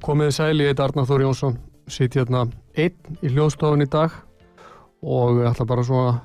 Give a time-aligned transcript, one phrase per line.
[0.00, 1.56] Komiði sæli, ég heit Arnar Þór Jónsson,
[1.90, 2.46] sitt hérna
[2.78, 4.14] einn í hljóðstofun í dag
[5.02, 6.20] og ég ætla bara svona að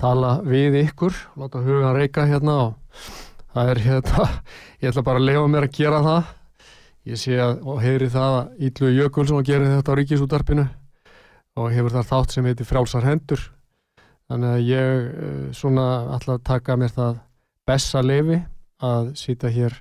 [0.00, 3.04] tala við ykkur, láta hugan reyka hérna og
[3.54, 4.26] það er hérna,
[4.82, 6.32] ég ætla bara að lefa mér að gera það.
[7.04, 10.64] Ég sé að, og heyri það að Ídlu Jökulsson gerir þetta á ríkisútarpinu
[11.60, 13.42] og hefur þar þátt sem heitir Frjálsar hendur.
[14.32, 17.18] Þannig að ég eh, svona ætla að taka mér það
[17.68, 18.40] besta lefi
[18.84, 19.76] að sýta hér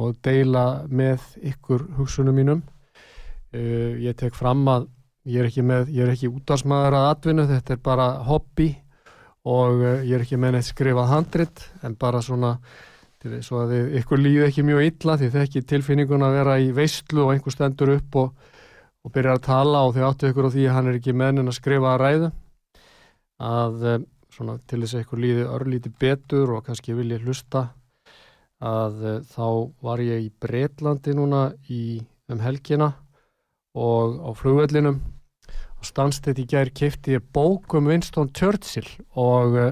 [0.00, 2.62] og deila með ykkur hugsunum mínum.
[3.50, 4.86] Uh, ég tek fram að
[5.28, 8.70] ég er ekki, með, ekki útdagsmaður að atvinnu, þetta er bara hobby
[9.48, 12.54] og uh, ég er ekki með neitt skrifað handrit en bara svona
[13.20, 16.70] þess að þið, ykkur líði ekki mjög illa því þið ekki tilfinningun að vera í
[16.76, 18.30] veistlu og einhver stendur upp og,
[19.04, 21.50] og byrjar að tala og þið áttu ykkur á því að hann er ekki mennin
[21.50, 22.30] að skrifa að ræðu.
[23.40, 23.84] Að
[24.32, 27.66] svona til þess að ykkur líði örlíti betur og kannski vilja hlusta
[28.60, 29.46] að uh, þá
[29.84, 32.92] var ég í Breitlandi núna í, um helgina
[33.76, 35.00] og á flugvellinum.
[35.80, 39.70] Og stanstætt í gær kifti ég bók um Winston Churchill og uh,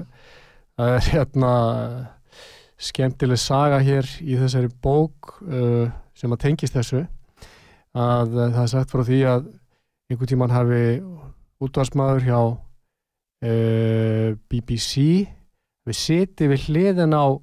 [0.79, 1.53] það er hérna
[2.79, 5.85] skemmtileg saga hér í þessari bók uh,
[6.17, 7.03] sem að tengist þessu.
[7.93, 9.45] Að það er sagt frá því að
[10.09, 10.81] einhvern tíman hafi
[11.59, 12.41] útvarsmaður hjá
[14.51, 15.03] BBC
[15.87, 17.39] við siti við hliðin á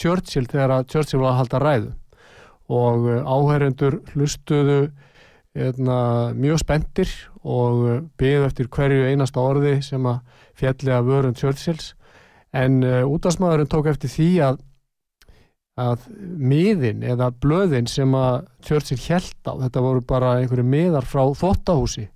[0.00, 1.92] Churchill þegar að Churchill var að halda ræðu.
[2.70, 4.80] Og áhærendur hlustuðu
[5.58, 5.98] eitna,
[6.38, 7.12] mjög spendir
[7.42, 10.20] og byggðu eftir hverju einasta orði sem að
[10.60, 11.94] fjalli að vörun Churchills.
[12.54, 14.60] En uh, útdagsmaðurinn tók eftir því að
[15.80, 21.22] að miðin eða blöðin sem að Churchill held á, þetta voru bara einhverju miðar frá
[21.38, 22.08] þottahúsi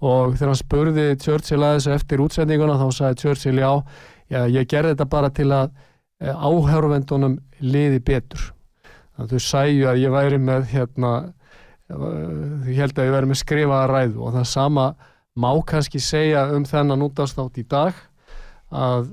[0.00, 3.70] og þegar hann spurði Churchill að þessu eftir útsendinguna þá sagði Churchill já,
[4.32, 5.76] já ég gerði þetta bara til að
[6.20, 8.50] áhörvendunum liði betur.
[9.16, 11.12] Þannig að þau sæju að ég væri með hérna
[11.90, 14.86] þau held að ég væri með skrifaða ræðu og það sama
[15.40, 17.96] má kannski segja um þennan útastátt í dag
[18.70, 19.10] að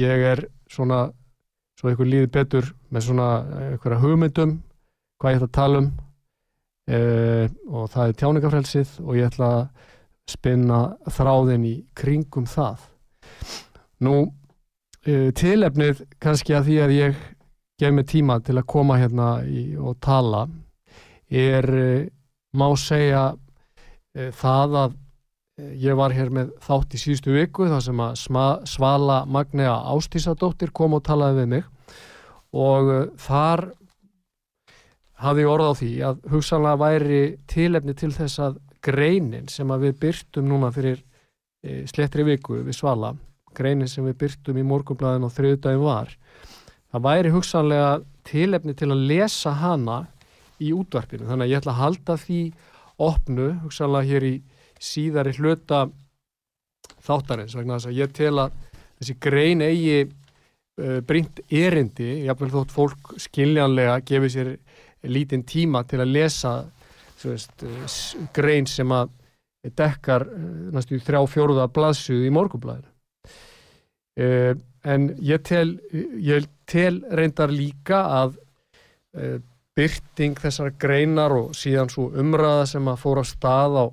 [0.00, 1.08] ég er svona
[1.78, 3.28] svo einhver líði betur með svona
[3.70, 4.56] einhverja hugmyndum
[5.20, 5.90] hvað ég ætla að tala um
[6.88, 6.98] e,
[7.68, 9.88] og það er tjáningafrelsið og ég ætla að
[10.30, 10.80] spinna
[11.10, 12.84] þráðin í kringum það.
[14.06, 14.14] Nú
[15.08, 17.20] uh, tilefnið kannski að því að ég
[17.80, 20.46] gef mig tíma til að koma hérna í, og tala
[21.30, 22.08] er, uh,
[22.56, 24.98] má segja uh, það að
[25.80, 30.72] ég var hér með þátt í síðustu viku þar sem að sma, Svala Magnea Ástísadóttir
[30.72, 31.66] kom og talaði við mig.
[32.56, 32.88] Og
[33.20, 33.66] þar
[35.20, 37.20] hafði ég orð á því að hugsanlega væri
[37.52, 41.04] tilefni til þess að greinin sem að við byrtum núna fyrir
[41.92, 43.12] slettri viku við Svala
[43.56, 46.14] greinin sem við byrtum í morgunblæðin og þriðdægin var
[46.90, 47.90] það væri hugsanlega
[48.26, 50.00] tilefni til að lesa hana
[50.60, 51.26] í útvarpinu.
[51.28, 52.40] Þannig að ég ætla að halda því
[53.00, 54.34] opnu hugsanlega hér í
[54.80, 55.84] síðari hluta
[57.04, 58.58] þáttarins vegna þess að ég tel að
[59.00, 64.52] þessi grein eigi uh, brínt erindi, jáfnveil þótt fólk skiljanlega gefið sér
[65.08, 66.54] lítinn tíma til að lesa
[67.20, 67.64] veist,
[68.36, 69.12] grein sem að
[69.76, 70.24] dekkar
[70.72, 72.88] næstu þrjá fjóruða blaðsuð í morgunblæðinu
[74.18, 78.34] Uh, en ég tel, ég tel reyndar líka að
[79.14, 79.38] uh,
[79.78, 83.86] byrting þessar greinar og síðan svo umræða sem að fóra stað á,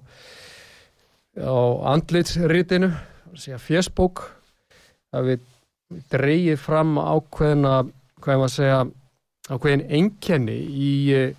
[1.43, 1.59] á
[1.93, 2.89] andlitsritinu,
[3.61, 4.23] fjesbók,
[5.15, 5.45] að við
[6.11, 7.75] dreyið fram ákveðina,
[8.19, 8.79] hvað ég maður að segja,
[9.47, 11.29] ákveðin enkenni í eh,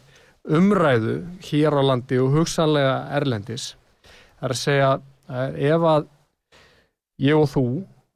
[0.49, 3.75] umræðu hér á landi og hugsanlega erlendis.
[4.39, 4.91] Það er að segja
[5.69, 6.07] ef að
[7.21, 7.67] ég og þú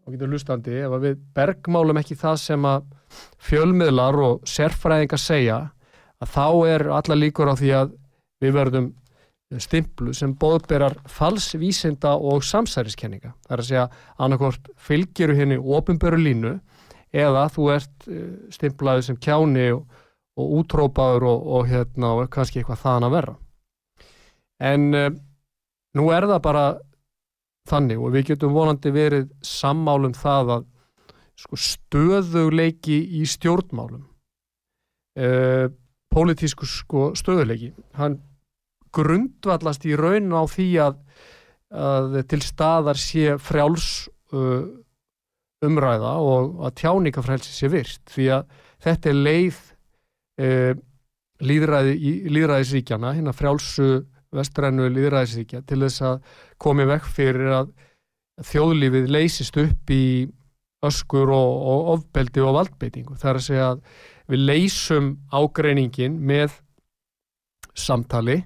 [0.02, 2.88] og getur hlustandi, ef við bergmálum ekki það sem að
[3.42, 5.60] fjölmiðlar og sérfræðingar segja
[6.22, 7.94] að þá er alla líkur á því að
[8.42, 8.90] við verðum
[9.60, 13.34] stimplu sem bóðberar falsvísinda og samsæriskenninga.
[13.46, 13.88] Það er að segja
[14.24, 16.54] annarkort fylgiru henni ofinböru línu
[17.12, 18.22] eða þú ert uh,
[18.54, 19.82] stimplaði sem kjáni og,
[20.40, 23.36] og útrópaður og, og, hérna, og kannski eitthvað þaðan að vera.
[24.72, 25.10] En uh,
[25.98, 26.64] nú er það bara
[27.70, 30.66] þannig og við getum vonandi verið sammálum það að
[31.42, 34.04] sko, stöðuleiki í stjórnmálum
[35.22, 35.66] uh,
[36.12, 38.20] pólitísku sko, stöðuleiki hann
[38.92, 41.00] grundvallast í raun á því að,
[41.72, 44.68] að til staðar sé frjáls uh,
[45.62, 48.02] umræða og að tjáningafrælsi sé virt.
[48.10, 49.60] Því að þetta er leið
[50.42, 50.72] uh,
[51.42, 51.94] líðræði,
[52.34, 53.90] líðræðisríkjana hérna frjálsu
[54.36, 57.72] vestrænu líðræðisríkja til þess að komi vekk fyrir að
[58.48, 60.04] þjóðlífið leysist upp í
[60.82, 63.16] öskur og, og ofbeldi og valdbeitingu.
[63.20, 63.82] Það er að segja að
[64.32, 66.56] við leysum ágreiningin með
[67.78, 68.42] samtali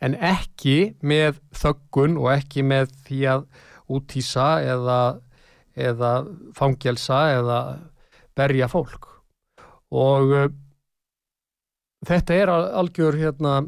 [0.00, 3.44] en ekki með þöggun og ekki með því að
[3.90, 5.00] útýsa eða,
[5.76, 6.12] eða
[6.56, 7.60] fangjelsa eða
[8.38, 9.10] berja fólk
[9.90, 10.46] og uh,
[12.06, 13.60] þetta er algjör hérna,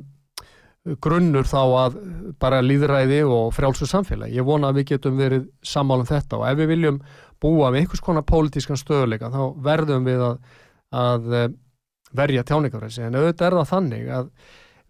[1.03, 1.99] grunnur þá að
[2.43, 4.33] bara líðræði og frjálsu samfélag.
[4.35, 7.03] Ég vona að við getum verið sammálum þetta og ef við viljum
[7.43, 10.41] búa við einhvers konar pólitískan stöðuleika þá verðum við að,
[10.95, 11.49] að eh,
[12.13, 14.29] verja tjáningafræðsi en auðvitað er það þannig að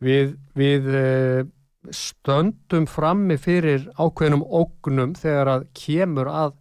[0.03, 1.45] við, við eh,
[1.93, 6.59] stöndum frammi fyrir ákveðnum ógnum þegar að kemur að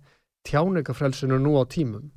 [0.47, 2.09] tjáningafrælsinu nú á tímum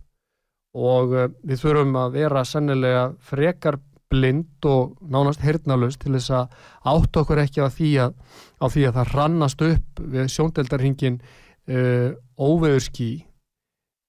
[0.74, 3.80] og eh, við þurfum að vera sannilega frekar
[4.14, 6.58] blind og nánast hirtnalust til þess að
[6.94, 8.18] átt okkur ekki á því að,
[8.62, 13.10] á því að það rannast upp við sjóndeldarhingin uh, óveðurski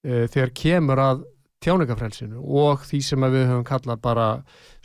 [0.06, 1.26] uh, þegar kemur að
[1.66, 4.30] tjáningafrelsinu og því sem við höfum kallað bara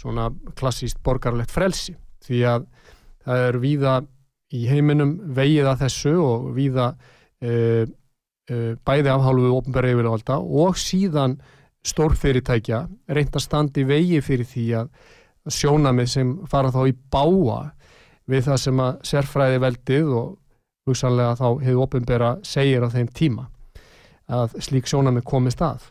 [0.01, 1.97] svona klassíst borgarlegt frelsi.
[2.25, 2.67] Því að
[3.27, 3.95] það er víða
[4.57, 6.93] í heiminum vegið að þessu og víða
[7.45, 7.85] uh,
[8.83, 11.37] bæði afhálfuð ofnbæri yfirvalda og síðan
[11.87, 14.91] stórfyrirtækja reynd að standi vegi fyrir því að
[15.51, 17.61] sjónamið sem fara þá í báa
[18.31, 20.29] við það sem að sérfræði veldið og
[20.89, 23.49] hugsanlega þá hefur ofnbæra segir á þeim tíma
[24.31, 25.89] að slík sjónamið komist að.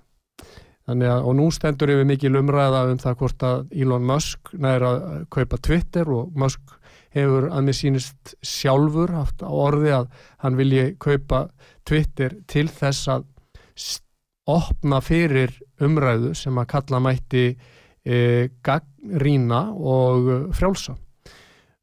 [0.89, 4.91] Þannig að, og nú stendur yfir mikil umræða um það hvort að Elon Musk næra
[4.95, 6.77] að kaupa Twitter og Musk
[7.13, 10.07] hefur að mér sínist sjálfur haft á orði að
[10.41, 11.47] hann vilji kaupa
[11.85, 13.27] Twitter til þess að
[14.49, 15.53] opna fyrir
[15.85, 20.97] umræðu sem að kalla mætti e, gagrína og frjálsa.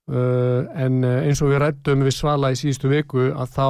[0.06, 3.68] Uh, en eins og við rættum við svala í síðustu viku að þá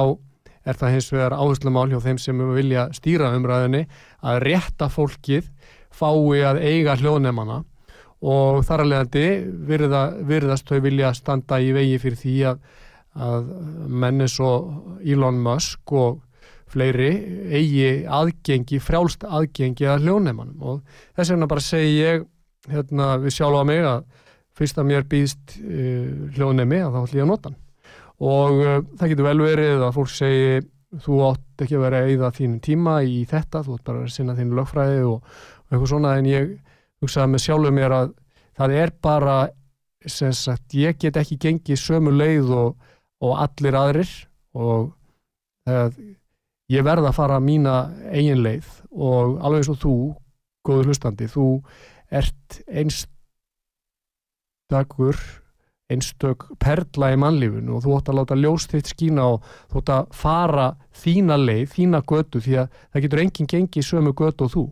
[0.67, 3.87] er það hins vegar áherslu mál hjá þeim sem vilja stýra umræðinni
[4.21, 5.47] að rétta fólkið
[5.97, 7.63] fái að eiga hljóðnefana
[8.27, 9.25] og þar að leiðandi
[9.69, 12.61] virða, virðast þau vilja standa í vegi fyrir því að,
[13.27, 13.51] að
[14.05, 14.53] menni svo
[15.05, 16.21] Elon Musk og
[16.71, 17.11] fleiri
[17.55, 20.81] eigi aðgengi, frjálst aðgengi að hljóðnefnanum og
[21.15, 22.25] þess vegna bara segi ég
[22.71, 24.01] hérna, við sjálfa mig að
[24.57, 27.59] fyrst að mér býðst uh, hljóðnefni að þá ætlum ég að nota hann.
[28.17, 30.47] Og uh, það getur vel verið að fólk segi
[31.03, 34.13] þú átt ekki að vera að eyða þínum tíma í þetta, þú átt bara að
[34.15, 36.53] sinna þínu lögfræði og, og eitthvað svona en ég
[37.03, 38.13] hugsaði með sjálfu mér að
[38.57, 39.37] það er bara
[40.07, 42.77] sem sagt, ég get ekki gengið sömu leið og,
[43.23, 44.13] og allir aðrir
[44.57, 44.93] og
[45.67, 45.97] það,
[46.73, 47.75] ég verða að fara mína
[48.11, 49.95] eigin leið og alveg eins og þú,
[50.67, 51.47] góður hlustandi, þú
[52.11, 53.07] ert einstakur
[55.87, 59.93] einstök perla í mannlífunu og þú ætti að láta ljóst þitt skína og þú ætti
[59.95, 60.67] að fara
[61.03, 64.65] þína leið, þína götu því að það getur enginn gengið sömu götu og þú.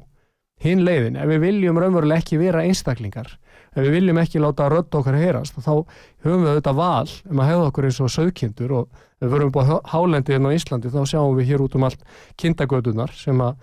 [0.64, 3.34] Hinn leiðin, ef við viljum raunveruleg ekki vera einstaklingar,
[3.76, 5.84] ef við viljum ekki láta rödd okkar heyrast, þá
[6.24, 9.74] höfum við þetta val um að hefða okkur eins og söðkindur og við verum búið
[9.92, 12.04] hálendið inn á Íslandi þá sjáum við hér út um allt
[12.42, 13.56] kindagötunar sem að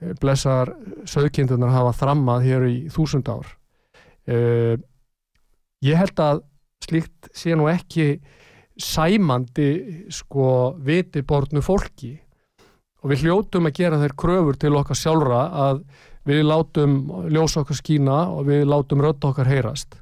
[0.00, 0.74] eh, blessar
[1.08, 3.56] söðkindunar hafa þrammað hér í þúsund ár.
[4.30, 4.76] Uh,
[5.82, 6.42] ég held að
[6.84, 8.20] slíkt sé nú ekki
[8.80, 9.70] sæmandi
[10.12, 12.14] sko vitibornu fólki
[13.00, 15.82] og við hljótum að gera þeir kröfur til okkar sjálfra að
[16.28, 16.96] við látum
[17.32, 19.96] ljósa okkar skína og við látum rödd okkar heyrast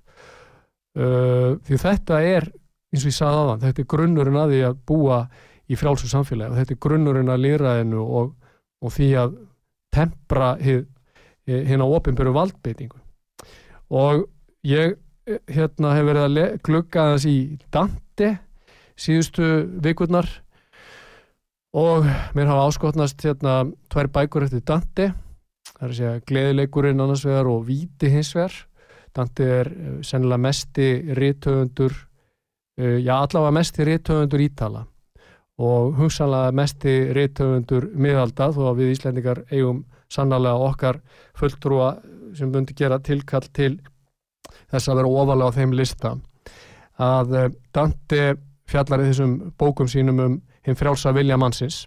[0.98, 2.48] uh, því þetta er
[2.92, 5.18] eins og ég sagði aðan, þetta er grunnurinn að því að búa
[5.68, 6.52] í frjálsum samfélagi.
[6.52, 8.32] Og þetta er grunnurinn að lýraðinu og,
[8.80, 9.36] og því að
[9.94, 13.00] tempra hérna ofinböru valdbeitingu.
[13.88, 14.26] Og
[14.68, 14.96] ég
[15.48, 17.38] hérna hefur verið að glugga þess í
[17.72, 18.30] Dante
[18.98, 19.48] síðustu
[19.84, 20.28] vikurnar
[21.76, 23.60] og mér hafa áskotnast hérna
[23.92, 25.12] tvær bækur eftir Dante.
[25.68, 28.54] Það er að segja gleðileikurinn annars vegar og víti hins vegar.
[29.14, 31.94] Dante er eh, sennilega mesti rítöfundur
[32.78, 34.84] já allavega mest í réttöfundur ítala
[35.58, 41.00] og hugsanlega mest í réttöfundur miðalda þó að við Íslendingar eigum sannlega okkar
[41.38, 41.96] fulltrúa
[42.38, 43.74] sem bundi gera tilkall til
[44.70, 46.14] þess að vera ofalega á þeim lista.
[46.98, 48.22] Að uh, Dante
[48.68, 51.86] fjallar í þessum bókum sínum um hinn frjálsa vilja mannsins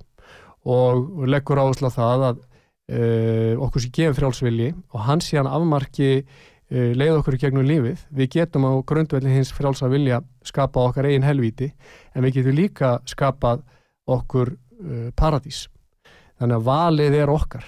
[0.68, 6.12] og leggur áherslu á það að uh, okkur sé gefið frjálsvilji og hans síðan afmarki
[6.20, 6.40] uh,
[6.72, 8.06] leið okkur gegnum lífið.
[8.16, 11.72] Við getum á grundvelli hins frjálsa vilja skapa okkar eigin helvíti
[12.16, 13.66] en við getum líka skapað
[14.08, 15.66] okkur uh, paradís.
[16.40, 17.68] Þannig að valið er okkar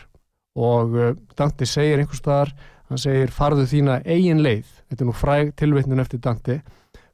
[0.53, 0.95] og
[1.33, 2.51] Dante segir einhvers staðar,
[2.89, 6.60] hann segir farðu þína eigin leið, þetta er nú fræg tilvittnun eftir Dante,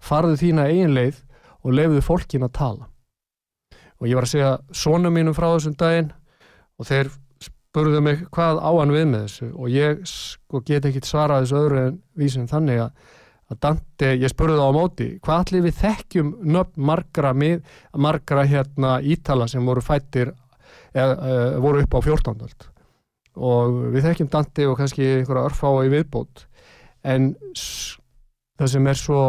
[0.04, 1.22] farðu þína eigin leið
[1.64, 2.90] og leiðuðu fólkin að tala
[4.00, 6.12] og ég var að segja sónum mínum frá þessum daginn
[6.80, 7.12] og þeir
[7.70, 11.58] spurðu mig hvað á hann við með þessu og ég sko get ekki svarað þessu
[11.60, 13.18] öðru en vísum þannig að,
[13.54, 17.60] að Dante, ég spurði það á móti hvað allir við þekkjum nöfn margra, mið,
[17.94, 20.34] margra hérna ítala sem voru fættir
[20.98, 22.72] eða e, voru upp á 14.
[23.38, 26.48] og við þekkjum Dante og kannski einhverja örfá í viðbót
[27.06, 27.36] en
[28.58, 29.22] það sem er svo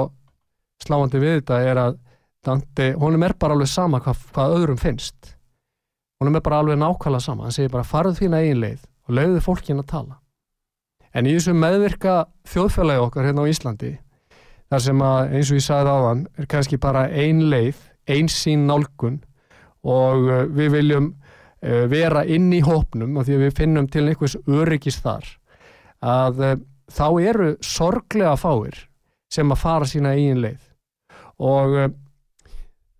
[0.80, 2.00] sláandi við þetta er að
[2.40, 5.34] Dante, honum er bara alveg sama hvað, hvað öðrum finnst
[6.20, 7.46] honum er bara alveg nákvæmlega sama.
[7.46, 10.18] Hann segir bara farðu þína eigin leið og leiðu fólkin að tala.
[11.16, 13.94] En í þessu meðvirka þjóðfélagi okkar hérna á Íslandi
[14.70, 18.68] þar sem að eins og ég sagði áðan er kannski bara ein leið ein sín
[18.68, 19.18] nálgun
[19.86, 24.06] og uh, við viljum uh, vera inn í hópnum og því að við finnum til
[24.06, 25.26] einhvers öryggis þar
[26.04, 26.54] að uh,
[26.90, 28.84] þá eru sorglega fáir
[29.32, 30.62] sem að fara sína eigin leið.
[31.40, 31.76] Og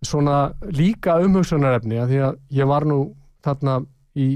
[0.05, 2.99] svona líka umhugsunarefni að því að ég var nú
[3.45, 3.81] þarna
[4.17, 4.29] í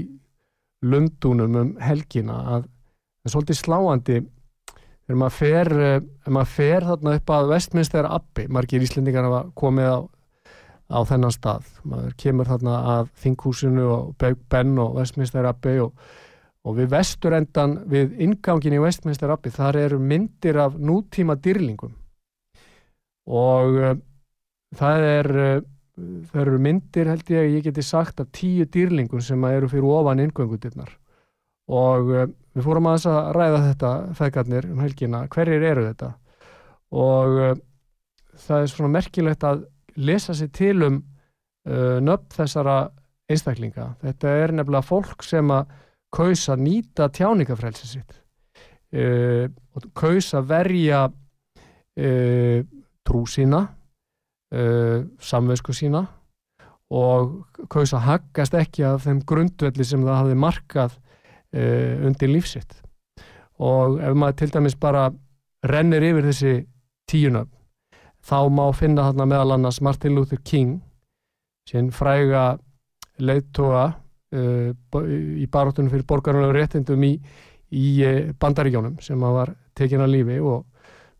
[0.86, 4.18] Lundunum um helgina að það er svolítið sláandi
[5.06, 9.90] þegar maður fer, eh, maður fer þarna upp að Vestminster Abbi, margir íslendingar hafa komið
[9.90, 9.98] á,
[10.90, 11.68] á þennan stað.
[11.86, 15.92] Maður kemur þarna að Þinghúsinu og Beg Ben og Vestminster Abbi og,
[16.66, 21.94] og við vesturendan við ingangin í Vestminster Abbi þar eru myndir af nútíma dýrlingum.
[23.26, 23.96] Og eh,
[24.74, 25.64] það er eh,
[25.96, 30.20] það eru myndir held ég ég geti sagt af tíu dýrlingun sem eru fyrir ofan
[30.20, 30.90] inngöngutinnar
[31.66, 36.10] og uh, við fórum að þess að ræða þetta feðgarnir um helgina, hverjir eru þetta?
[36.96, 37.56] Og uh,
[38.46, 39.64] það er svona merkilegt að
[39.96, 42.76] lesa sér til um uh, nöfn þessara
[43.26, 43.88] einstaklinga.
[44.04, 45.74] Þetta er nefnilega fólk sem að
[46.14, 48.20] kausa nýta tjáningafrelsi sitt.
[48.96, 51.00] Og kausa verja
[53.04, 53.64] trú sína
[54.54, 56.06] uh, samvegsku sína
[56.94, 62.78] og kaus að haggast ekki af þeim grundvelli sem það hafi markað uh, undir lífsitt
[63.58, 65.08] og ef maður til dæmis bara
[65.66, 66.54] rennir yfir þessi
[67.10, 67.52] tíunöfn
[68.26, 70.80] þá má finna þarna meðal annars Martin Luther King
[71.66, 72.56] sem fræga
[73.18, 74.70] leittóa uh,
[75.02, 77.14] í baróttunum fyrir borgarunlega réttindum í,
[77.74, 80.66] í uh, bandaríkjónum sem var tekin að lífi og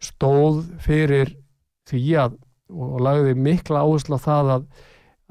[0.02, 1.32] stóð fyrir
[1.88, 2.36] því að
[2.70, 4.68] og lagði mikla áherslu á það að,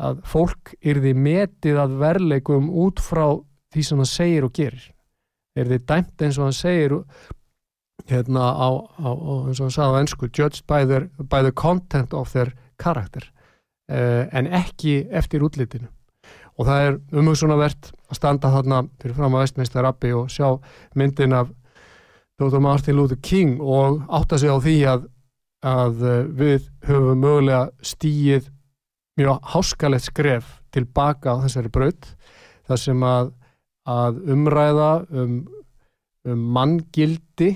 [0.07, 3.25] að fólk yrði metið að verleikum út frá
[3.73, 4.91] því sem það segir og gerir
[5.59, 6.95] yrði dæmt eins og hann segir
[8.09, 9.09] hérna á, á,
[9.47, 13.23] eins og hann sagði á ennsku judged by, their, by the content of their character
[13.91, 15.89] uh, en ekki eftir útlitinu
[16.55, 20.55] og það er umhugsunavert að standa þarna fyrir fram á vestmeinstar appi og sjá
[20.95, 21.51] myndin af
[22.39, 22.59] Dr.
[22.59, 25.05] Martin Luther King og átta sig á því að
[25.65, 28.51] að eh, við höfum mögulega stíið
[29.19, 32.09] mjög háskalett skref tilbaka á þessari braut
[32.67, 33.31] þar sem að,
[33.87, 35.37] að umræða um,
[36.27, 37.53] um manngildi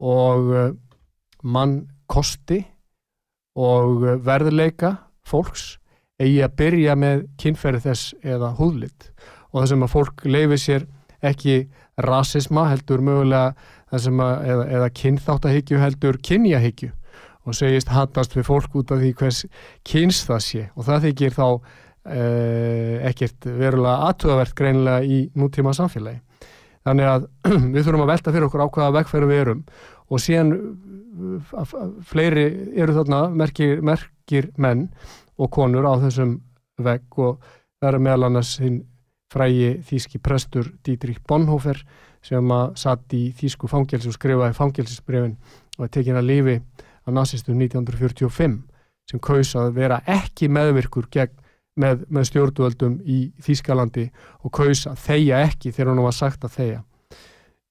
[0.00, 0.72] og eh,
[1.42, 2.62] mannkosti
[3.60, 4.94] og verðleika
[5.26, 5.76] fólks
[6.20, 9.10] eigi að byrja með kynferði þess eða húðlitt
[9.50, 10.86] og það sem að fólk leifi sér
[11.20, 11.56] ekki
[12.00, 13.52] rasisma heldur mögulega
[13.92, 16.92] eða, eða kynþáttahyggju heldur kynjahyggju
[17.48, 19.44] og segist hattast við fólk út af því hvers
[19.86, 20.64] kynst það sé.
[20.76, 26.20] Og það þykir þá eh, ekkert verulega aðtöðavert greinlega í nútíma samfélagi.
[26.86, 27.26] Þannig að
[27.74, 29.64] við þurfum að velta fyrir okkur á hvaða vegferðu við erum.
[30.10, 31.72] Og síðan eh,
[32.12, 34.88] fleiri eru þarna merkir, merkir menn
[35.40, 36.38] og konur á þessum
[36.80, 37.08] vegg.
[37.16, 37.40] Og
[37.80, 38.82] það er meðal annars hinn
[39.30, 41.84] frægi þýski prestur Dietrich Bonhoeffer
[42.24, 45.36] sem að satt í þýsku fangelsi og skrifaði fangelsisbrefin
[45.78, 46.56] og er tekin að lífi
[47.06, 48.60] af nazistum 1945
[49.10, 51.34] sem kaus að vera ekki meðvirkur gegn,
[51.80, 54.08] með, með stjórnvöldum í Þýskalandi
[54.44, 56.80] og kaus að þeia ekki þegar hann var sagt að þeia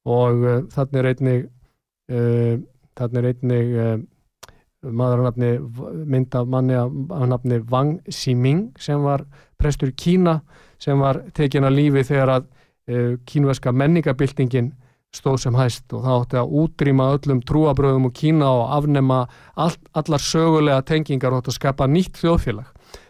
[0.09, 1.43] og uh, þannig er einnig
[2.09, 2.55] uh,
[2.98, 3.98] þannig er einnig uh,
[4.95, 5.51] maður að nafni
[6.13, 9.25] mynd af manni að nafni Wang Ximing sem var
[9.59, 10.39] prestur í Kína
[10.79, 12.48] sem var tekin að lífi þegar að
[13.29, 14.71] kínverska menningabildingin
[15.15, 19.23] stóð sem hæst og það átti að útrýma öllum trúabröðum og Kína og afnema
[19.57, 22.67] all, allar sögulega tengingar og að skapa nýtt þjóðfélag.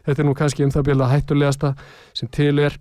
[0.08, 1.74] Þetta er nú kannski um það byrja hættulegasta
[2.16, 2.78] sem til er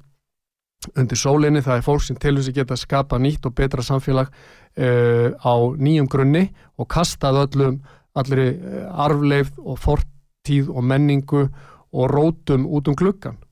[0.94, 4.30] undir sólinni, það er fólk sem til þess að geta skapa nýtt og betra samfélag
[4.30, 6.46] uh, á nýjum grunni
[6.78, 7.80] og kastað öllum
[8.18, 11.48] allir uh, arfleif og fortíð og menningu
[11.90, 13.42] og rótum út um gluggan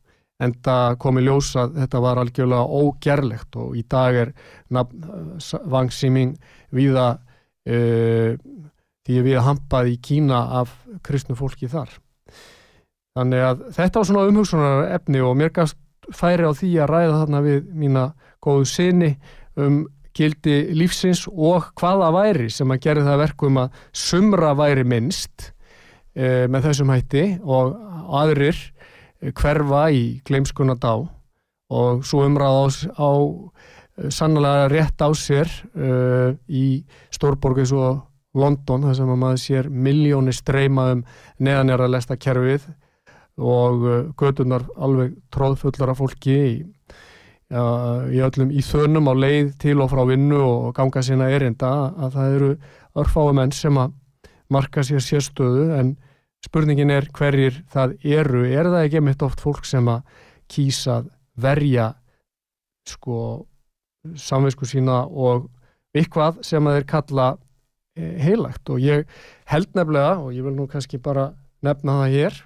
[0.42, 4.32] en það komi ljós að þetta var algjörlega ógerlegt og í dag er
[5.72, 6.36] Wang Ximing
[6.76, 8.36] viða uh,
[9.06, 10.74] því að við hampaði í Kína af
[11.06, 11.88] kristnu fólki þar.
[13.16, 15.78] Þannig að þetta var svona umhugsunar efni og mér gafst
[16.12, 18.06] færi á því að ræða þarna við mína
[18.44, 19.12] góðu sinni
[19.56, 19.84] um
[20.16, 25.50] gildi lífsins og hvaða væri sem að gera það verkum að sumra væri minnst
[26.16, 27.76] uh, með þessum hætti og
[28.20, 28.60] aðrir
[29.20, 30.94] hverfa í gleimskuna dá
[31.72, 33.10] og svo umræða á, á
[33.98, 38.04] eh, sannlega rétt á sér uh, í stórborgu eins og
[38.36, 41.04] London þar sem að maður sér miljóni streyma um
[41.40, 42.68] neðanjara lesta kerfið
[43.36, 46.54] og uh, gödunar alveg tróðfullar af fólki í,
[47.50, 51.72] uh, í öllum í þönum á leið til og frá vinnu og ganga sína erinda
[51.96, 52.52] að það eru
[52.96, 53.96] örfái menn sem að
[54.52, 55.96] marka sér sérstöðu en
[56.44, 58.44] spurningin er hverjir það eru.
[58.46, 60.02] Er það ekki mitt oft fólk sem að
[60.52, 61.00] kýsa
[61.36, 61.92] verja
[62.86, 63.46] sko
[64.16, 65.48] samvinsku sína og
[65.96, 67.30] eitthvað sem að þeir kalla
[67.96, 68.68] e, heilagt?
[68.70, 69.06] Og ég
[69.50, 71.30] held nefnilega og ég vil nú kannski bara
[71.66, 72.38] nefna það hér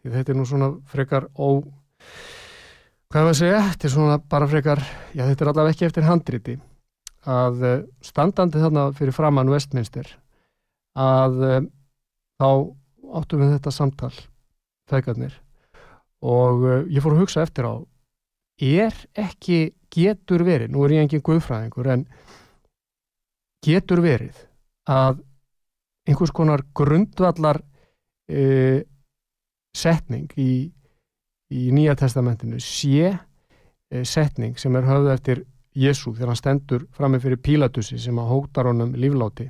[0.00, 1.48] því þetta er nú svona frekar ó
[3.10, 4.82] hvað er það að segja, þetta er svona bara frekar
[5.16, 6.58] já þetta er allavega ekki eftir handriti.
[7.28, 7.72] Að e,
[8.04, 10.08] standandi þarna fyrir framann Westminster
[10.96, 11.56] að e,
[12.40, 12.50] þá
[13.16, 14.12] áttum við þetta samtal
[14.90, 15.36] feðgarnir
[16.20, 17.74] og uh, ég fór að hugsa eftir á
[18.60, 22.04] er ekki getur verið, nú er ég engin guðfræðingur en
[23.64, 24.36] getur verið
[24.90, 25.22] að
[26.08, 28.80] einhvers konar grundvallar uh,
[29.76, 30.52] setning í,
[31.50, 35.42] í Nýja testamentinu sé uh, setning sem er höfð eftir
[35.80, 39.46] Jésu þegar hann stendur frammeð fyrir Pílatussi sem að hótar honum lífláti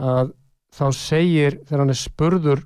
[0.00, 0.32] að
[0.74, 2.62] þá segir þegar hann er spurður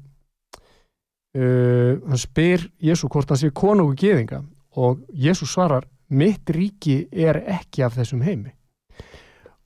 [1.38, 4.42] uh, hann spyr Jésu hvort hann sé konungu geðinga
[4.80, 8.52] og Jésu svarar mitt ríki er ekki af þessum heimi.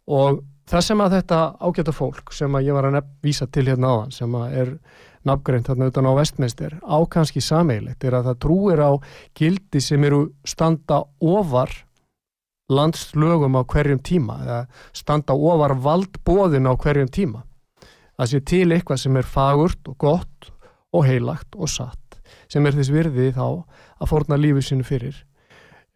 [0.09, 3.93] Og það sem að þetta ágæta fólk sem að ég var að vísa til hérna
[3.93, 4.73] áðan sem að er
[5.29, 8.93] nafngreint þarna utan á vestmestir á kannski sameigilegt er að það trúir á
[9.37, 11.73] gildi sem eru standa ofar
[12.73, 14.61] landslögum á hverjum tíma eða
[14.97, 17.43] standa ofar valdbóðin á hverjum tíma
[18.19, 20.53] að sé til eitthvað sem er fagurt og gott
[20.95, 25.17] og heilagt og satt sem er þess virði þá að forna lífið sinu fyrir.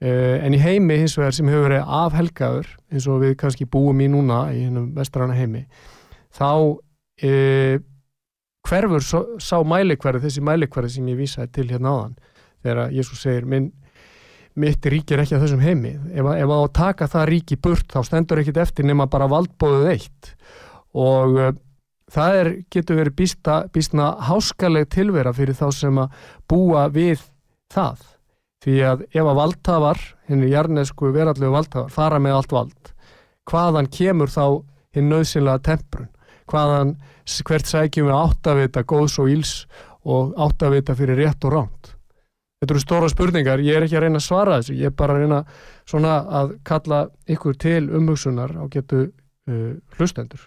[0.03, 4.01] Uh, en í heimi hins vegar sem hefur verið afhelgaður eins og við kannski búum
[4.03, 5.63] í núna í hennum vestrana heimi
[6.35, 7.77] þá uh,
[8.67, 9.07] hverfur
[9.39, 12.19] sá mælikverði þessi mælikverði sem ég vísaði til hérna áðan
[12.65, 13.71] þegar Jésús segir minn
[14.59, 15.95] mitt ríki er ekki að þessum heimi.
[16.13, 20.33] Ef, ef að taka það ríki burt þá stendur ekkit eftir nema bara valdbóðuð eitt.
[20.93, 21.55] Og uh,
[22.13, 26.17] það er, getur verið býsta, býstna háskaleg tilvera fyrir þá sem að
[26.51, 27.23] búa við
[27.73, 28.03] það.
[28.63, 32.93] Því að ef að valdhafar henni jarnesku verallegu valdhafar fara með allt vald
[33.51, 34.45] hvaðan kemur þá
[34.95, 36.11] hinn nöðsynlega temprun?
[36.51, 36.93] Hvaðan
[37.49, 39.55] hvert sækjum við áttavita góðs og íls
[40.07, 41.93] og áttavita fyrir rétt og ránt
[42.63, 45.17] þetta eru stóra spurningar, ég er ekki að reyna að svara þessu ég er bara
[45.17, 45.41] að reyna
[45.91, 47.01] svona að kalla
[47.35, 49.01] ykkur til umhugsunar á getu
[49.51, 50.45] uh, hlustendur.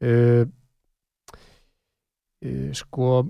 [0.00, 0.48] Uh,
[2.76, 3.26] sko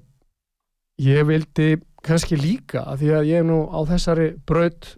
[1.01, 4.94] ég vildi kannski líka að því að ég er nú á þessari braut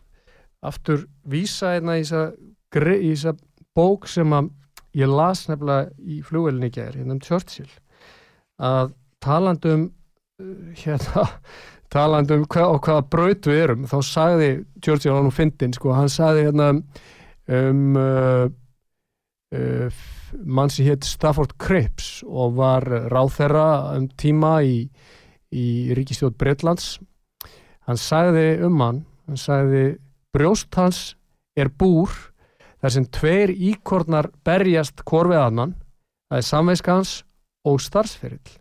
[0.63, 3.35] aftur vísa einna hérna í þessa
[3.75, 4.51] bók sem að
[4.99, 7.71] ég las nefnilega í flugvelinni gerð hérna um Churchill
[8.63, 8.93] að
[9.25, 11.27] talandum uh, hérna
[11.93, 14.51] talandum hva, og hvaða braut við erum þá sagði
[14.85, 16.71] Churchill á nú fyndin sko, hann sagði hérna
[17.53, 18.47] um uh,
[19.57, 20.03] uh,
[20.45, 24.87] mann sem hétt Stafford Cripps og var ráþerra um tíma í,
[25.53, 25.67] í
[25.97, 26.97] ríkistjóð Breitlands
[27.89, 29.85] hann sagði um hann hann sagði
[30.33, 31.03] brjóst hans
[31.59, 32.11] er búr
[32.83, 35.77] þar sem tveir íkornar berjast korfið annan
[36.33, 37.11] það er samveiskans
[37.69, 38.55] og starfsferill.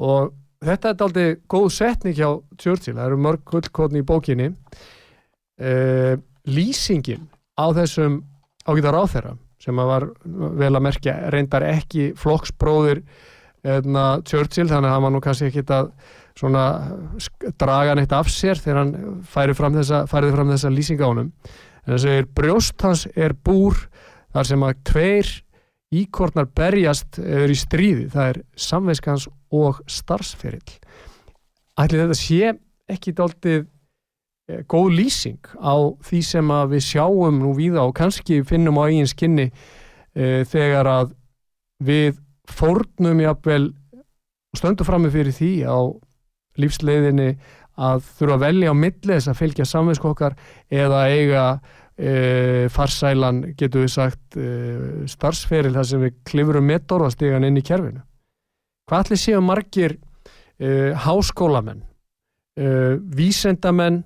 [0.00, 0.32] Og
[0.64, 4.48] þetta er aldrei góð setning hjá Churchill, það eru mörg gullkotni í bókinni.
[5.60, 6.16] Uh,
[6.48, 7.26] lýsingin
[7.60, 8.22] á þessum
[8.64, 13.02] ágæta ráþerra sem var vel að merkja reyndar ekki flokksbróðir
[13.66, 15.90] eðna, Churchill þannig að hann var nú kannski ekki að
[16.38, 16.64] svona
[17.60, 21.28] draga neitt af sér þegar hann færið fram þessa, þessa lýsinga á honum.
[21.84, 23.76] En þess að brjóst hans er búr
[24.32, 25.32] þar sem að tveir
[26.00, 30.78] íkornar berjast eður í stríði, það er samveiskans og starfsferill.
[31.80, 32.52] Ætli þetta sé
[32.90, 33.64] ekki dáltið
[34.70, 39.10] góð lýsing á því sem að við sjáum nú víða og kannski finnum á eigin
[39.10, 39.48] skinni
[40.14, 41.12] e, þegar að
[41.84, 42.18] við
[42.50, 43.70] fórnum jáfnvel
[44.56, 45.78] stöndum frammi fyrir því á
[46.60, 47.30] lífsleiðinni
[47.80, 50.36] að þurfa að velja á milli þess að fylgja samveiskokkar
[50.68, 51.44] eða eiga
[51.96, 58.02] e, farsælan, getur við sagt e, starfsferil þar sem við klifurum metorðastegan inn í kerfinu.
[58.90, 60.00] Hvað allir séu margir
[60.60, 61.78] háskólamenn
[63.16, 64.02] vísendamenn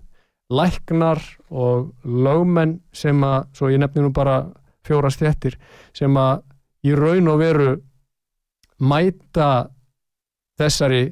[0.52, 4.42] læknar og lögmenn sem að, svo ég nefnir nú bara
[4.84, 5.56] fjóra stjættir,
[5.96, 6.44] sem að
[6.84, 7.70] í raun og veru
[8.84, 9.70] mæta
[10.60, 11.06] þessari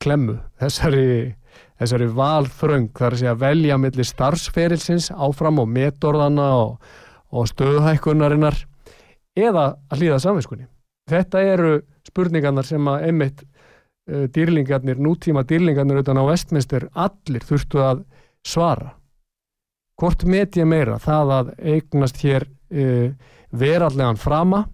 [0.00, 1.36] klemmu, þessari
[1.82, 6.76] þessari valfröng þar að segja velja millir starfsferilsins áfram og metorðana og,
[7.34, 8.58] og stöðhækkunarinnar
[9.38, 10.68] eða að hlýða samvinskunni.
[11.10, 11.72] Þetta eru
[12.06, 13.42] spurningarnar sem að einmitt
[14.06, 18.04] dýrlingarnir, nútíma dýrlingarnir utan á vestminster allir þurftu að
[18.46, 18.96] svara.
[20.00, 23.12] Hvort met ég meira það að eignast hér uh,
[23.52, 24.64] verallegan frama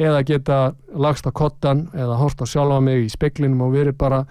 [0.00, 0.58] eða geta
[0.96, 4.22] lagst á kottan eða horta sjálfa mig í speklinum og verið bara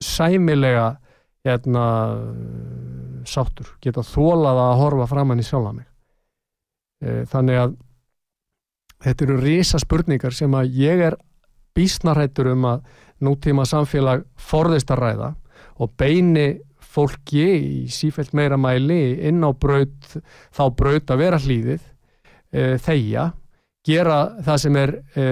[0.00, 0.94] sæmilega
[1.44, 1.84] hérna,
[3.28, 5.86] sáttur, geta þólað að horfa framann í sjálfa mig
[7.00, 7.76] e, þannig að
[9.04, 11.16] þetta eru risa spurningar sem að ég er
[11.76, 12.84] bísnarættur um að
[13.24, 15.30] nútíma samfélag forðist að ræða
[15.80, 16.48] og beini
[16.90, 20.16] fólki í sífælt meira mæli inn á braut,
[20.50, 21.82] þá braut að vera hlýðið
[22.50, 23.30] e, þeia,
[23.86, 25.26] gera það sem er e,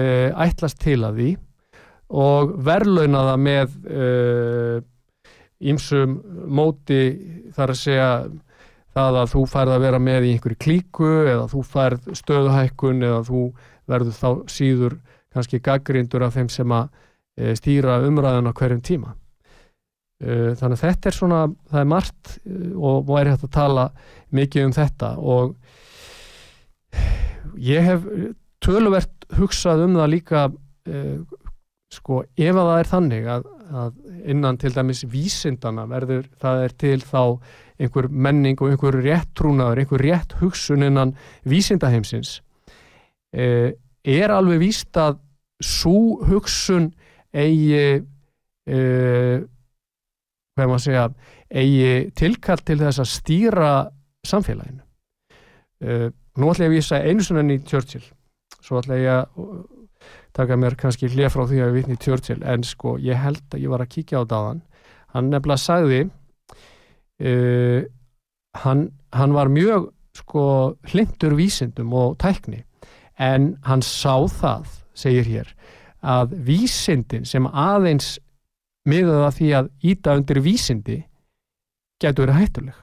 [0.47, 1.31] ætlast til að því
[2.19, 4.05] og verlauna það með e,
[5.69, 6.15] ímsum
[6.47, 7.01] móti
[7.55, 8.11] þar að segja
[8.95, 13.21] það að þú færð að vera með í einhverju klíku eða þú færð stöðuhækkun eða
[13.27, 13.43] þú
[13.89, 14.97] verður þá síður
[15.35, 16.99] kannski gaggrindur af þeim sem að e,
[17.57, 19.13] stýra umræðan á hverjum tíma.
[20.19, 23.85] E, þannig að þetta er svona það er margt e, og væri hægt að tala
[24.35, 25.55] mikið um þetta og
[27.59, 28.07] ég hef
[28.63, 30.49] töluvert hugsað um það líka
[31.93, 33.47] sko ef að það er þannig að,
[33.81, 37.21] að innan til dæmis vísindana verður það er til þá
[37.79, 41.15] einhver menning og einhver rétt trúnaður, einhver rétt hugsun innan
[41.49, 42.39] vísindaheimsins
[43.33, 43.71] eh,
[44.03, 45.19] er alveg víst að
[45.63, 46.91] svo hugsun
[47.33, 47.81] eigi
[48.69, 49.41] eh,
[50.55, 51.07] hvað maður segja
[51.49, 53.73] eigi tilkall til þess að stýra
[54.27, 54.83] samfélaginu.
[55.79, 56.07] Eh,
[56.39, 58.05] nú ætla ég að vísa einu svona í Churchill.
[58.59, 59.67] Svo ætla ég að
[60.35, 63.63] taka mér kannski hlið frá því að við vitni Churchill en sko ég held að
[63.63, 64.61] ég var að kíkja á dáðan
[65.15, 66.01] hann nefnilega sagði
[67.25, 67.81] uh,
[68.63, 69.89] hann, hann var mjög
[70.19, 70.43] sko
[70.91, 72.63] hlindur vísindum og tækni
[73.19, 75.53] en hann sá það segir hér
[76.01, 78.17] að vísindin sem aðeins
[78.89, 80.99] miðað að því að íta undir vísindi
[81.99, 82.77] getur verið hættuleg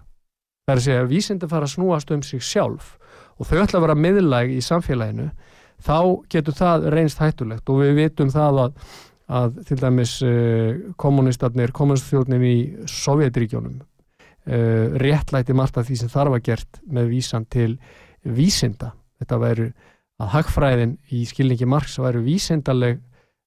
[0.66, 2.96] það er að segja að vísindi fara að snúast um sig sjálf
[3.37, 5.31] og þau ætla að vera miðlæg í samfélaginu
[5.85, 5.98] þá
[6.33, 8.79] getur það reynst hættulegt og við vitum það að,
[9.38, 12.57] að til dæmis uh, kommunistarnir, kommunistfjórnir í
[12.90, 17.76] Sovjetríkjónum uh, réttlæti margt af því sem þarf að gert með vísan til
[18.26, 18.92] vísinda.
[19.20, 19.68] Þetta væru
[20.22, 23.02] að hagfræðin í skilningi Marx væru vísindaleg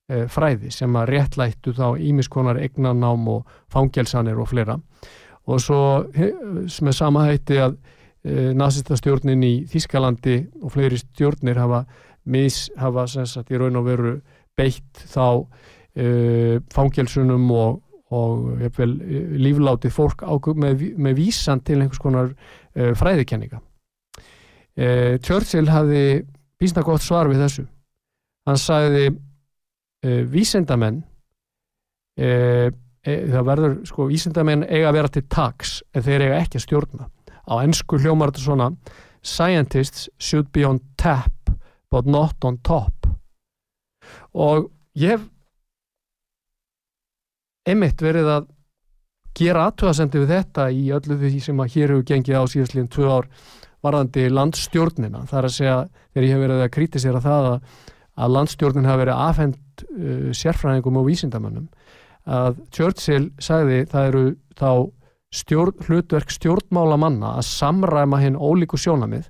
[0.10, 4.80] fræði sem að réttlættu þá ímiskonar egnanám og fangelsanir og fleira
[5.46, 7.76] og svo með sama hætti að
[8.58, 11.84] nazistastjórnin í Þískalandi og fleiri stjórnir hafa
[12.30, 14.16] mis hafa sagt, í raun og veru
[14.58, 17.80] beitt þá uh, fangelsunum og,
[18.16, 18.94] og vel,
[19.40, 23.62] líflátið fólk á, með, með vísan til einhvers konar uh, fræðikenninga.
[24.80, 26.04] Uh, Churchill hafði
[26.60, 27.66] bísna gott svar við þessu.
[28.48, 29.10] Hann sagði
[30.04, 31.02] vísendamenn
[32.20, 37.08] það verður, sko, vísendamenn eiga að vera til taks en þeir eiga ekki að stjórna.
[37.48, 38.70] Á ennsku hljómar þetta svona
[39.24, 41.52] Scientists should be on tap
[41.92, 43.08] but not on top
[44.34, 45.28] og ég hef
[47.70, 48.50] einmitt verið að
[49.38, 53.10] gera aðtöðasendi við þetta í öllu því sem að hér hefur gengið á síðastlíðin tvö
[53.12, 53.30] ár
[53.86, 55.78] varðandi landstjórnina þar að segja
[56.12, 57.60] þegar ég hef verið að kritisera það að,
[58.20, 61.68] að landstjórnin hafi verið afhend uh, sérfræðingum og vísindamannum
[62.30, 64.24] að Churchill sagði það eru
[64.60, 64.72] þá
[65.34, 69.30] stjórn, hlutverk stjórnmála manna að samræma hinn ólíku sjónamið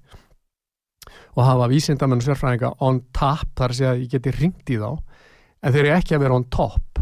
[1.37, 4.89] og hafa vísindamenn og sérfræðinga on tap þar segja að ég geti ringt í þá
[4.89, 7.01] en þeir eru ekki að vera on top.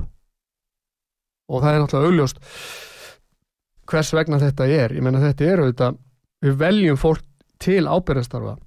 [1.48, 2.40] Og það er náttúrulega augljóst
[3.88, 4.96] hvers vegna þetta er.
[4.98, 6.00] Ég meina þetta er auðvitað
[6.44, 7.24] við veljum fólk
[7.64, 8.58] til ábyrðastarfa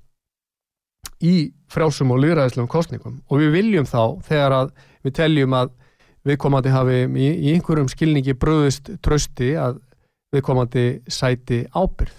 [1.21, 1.35] í
[1.71, 4.73] frjálsum og líðræðislegum kostningum og við viljum þá þegar að
[5.05, 5.77] við teljum að
[6.29, 9.81] viðkomandi hafi í, í einhverjum skilningi bröðist trösti að
[10.35, 12.19] viðkomandi sæti ábyrð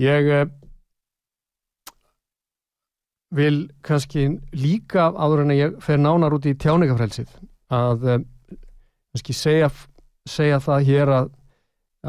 [0.00, 0.46] ég eh,
[3.36, 7.32] vil kannski líka áður en ég fer nánar út í tjáningafrælsið
[7.70, 8.22] að eh,
[9.12, 9.70] kannski segja,
[10.28, 11.32] segja það hér að,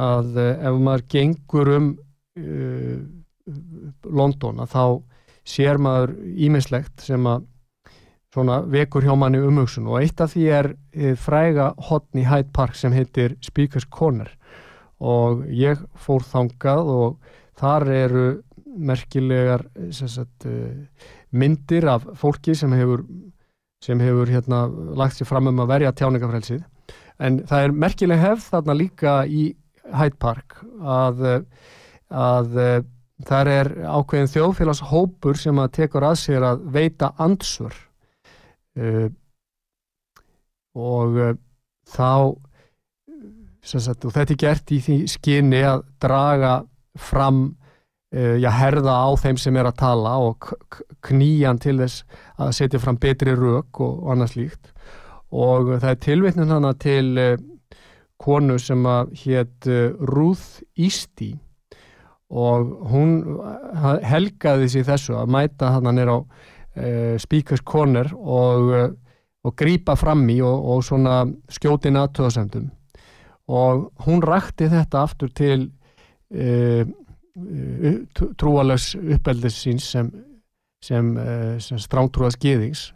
[0.08, 1.92] að eh, ef maður gengur um
[2.40, 3.21] uh,
[4.06, 4.84] London að þá
[5.48, 6.14] sér maður
[6.48, 7.48] ímislegt sem að
[8.32, 9.90] svona vekur hjá manni umhugsun.
[9.92, 10.70] Og eitt af því er
[11.20, 14.30] fræga hotn í Hyde Park sem heitir Speaker's Corner.
[15.02, 18.26] Og ég fór þangað og þar eru
[18.72, 20.46] merkilegar sagt,
[21.36, 23.04] myndir af fólki sem hefur,
[23.84, 26.62] sem hefur hérna, lagt sér fram um að verja tjáningafrelsið
[27.22, 29.52] en það er merkileg hefð þarna líka í
[29.92, 31.24] Hyde Park að,
[32.10, 32.60] að
[33.28, 37.76] þar er ákveðin þjóðfélagshópur sem að tekur að sér að veita ansvör
[38.80, 39.08] uh,
[40.78, 41.34] og uh,
[41.92, 42.12] þá
[43.62, 46.54] sagt, og þetta er gert í því skinni að draga
[47.00, 47.44] fram
[48.16, 50.50] uh, já, herða á þeim sem er að tala og
[51.06, 52.06] knýjan til þess
[52.42, 54.74] að setja fram betri rauk og, og annars líkt
[55.32, 57.38] og það er tilvittnum hana til
[58.22, 59.68] konu sem að hétt
[60.12, 61.40] Ruth Eastie
[62.32, 63.16] og hún
[64.08, 68.88] helgaði sér þessu að mæta hann er á uh, Speakers Corner og, uh,
[69.44, 72.70] og grípa fram í og, og svona skjóti natöðasendum
[73.52, 75.68] og hún rakti þetta aftur til
[76.32, 76.84] uh,
[78.40, 80.10] trúalegs uppeldis síns sem,
[80.84, 81.14] sem,
[81.64, 82.90] sem strángtrúas geðings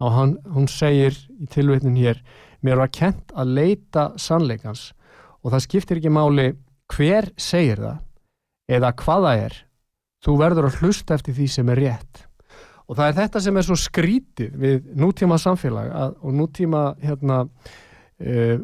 [0.00, 2.22] og hann, hún segir í tilvitnin hér
[2.64, 4.90] mér var kent að leita sannleikans.
[5.40, 6.50] Og það skiptir ekki máli
[6.90, 7.98] hver segir það
[8.70, 9.58] eða hvaða er
[10.24, 12.24] þú verður að hlusta eftir því sem er rétt.
[12.90, 17.38] Og það er þetta sem er svo skrítið við nútíma samfélag að, og nútíma hérna,
[18.18, 18.58] e,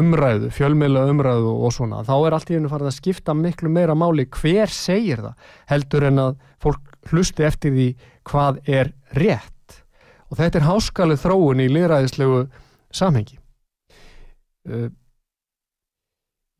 [0.00, 3.96] umræðu, fjölmeila umræðu og svona, þá er allt í hennu farið að skipta miklu meira
[3.96, 7.88] máli hver segir það heldur en að fólk hlusti eftir því
[8.28, 9.80] hvað er rétt.
[10.30, 12.44] Og þetta er háskalið þróun í liðræðislegu
[12.94, 13.40] samhengi.
[14.68, 14.86] E,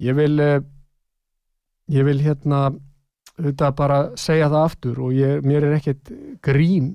[0.08, 0.52] ég vil e,
[1.92, 2.70] ég vil hérna
[3.40, 6.10] auðvitað bara segja það aftur og ég, mér er ekkert
[6.44, 6.90] grín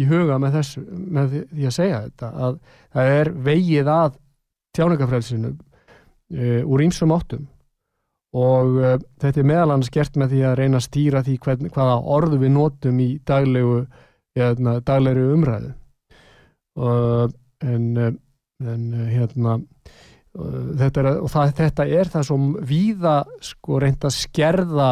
[0.00, 2.60] í huga með, þessu, með því að segja þetta að
[2.94, 4.12] það er vegið að
[4.76, 7.48] tjáningafrælsinu uh, úr ímsum áttum.
[8.30, 11.98] Og uh, þetta er meðalans gert með því að reyna að stýra því hvern, hvaða
[12.16, 13.80] orðu við notum í daglegu
[14.38, 15.74] hérna, daglegu umræðu.
[16.80, 17.26] Uh,
[17.66, 18.20] en,
[18.62, 19.58] en hérna
[20.30, 24.90] þetta er, það, þetta er það sem víða sko reynda skerða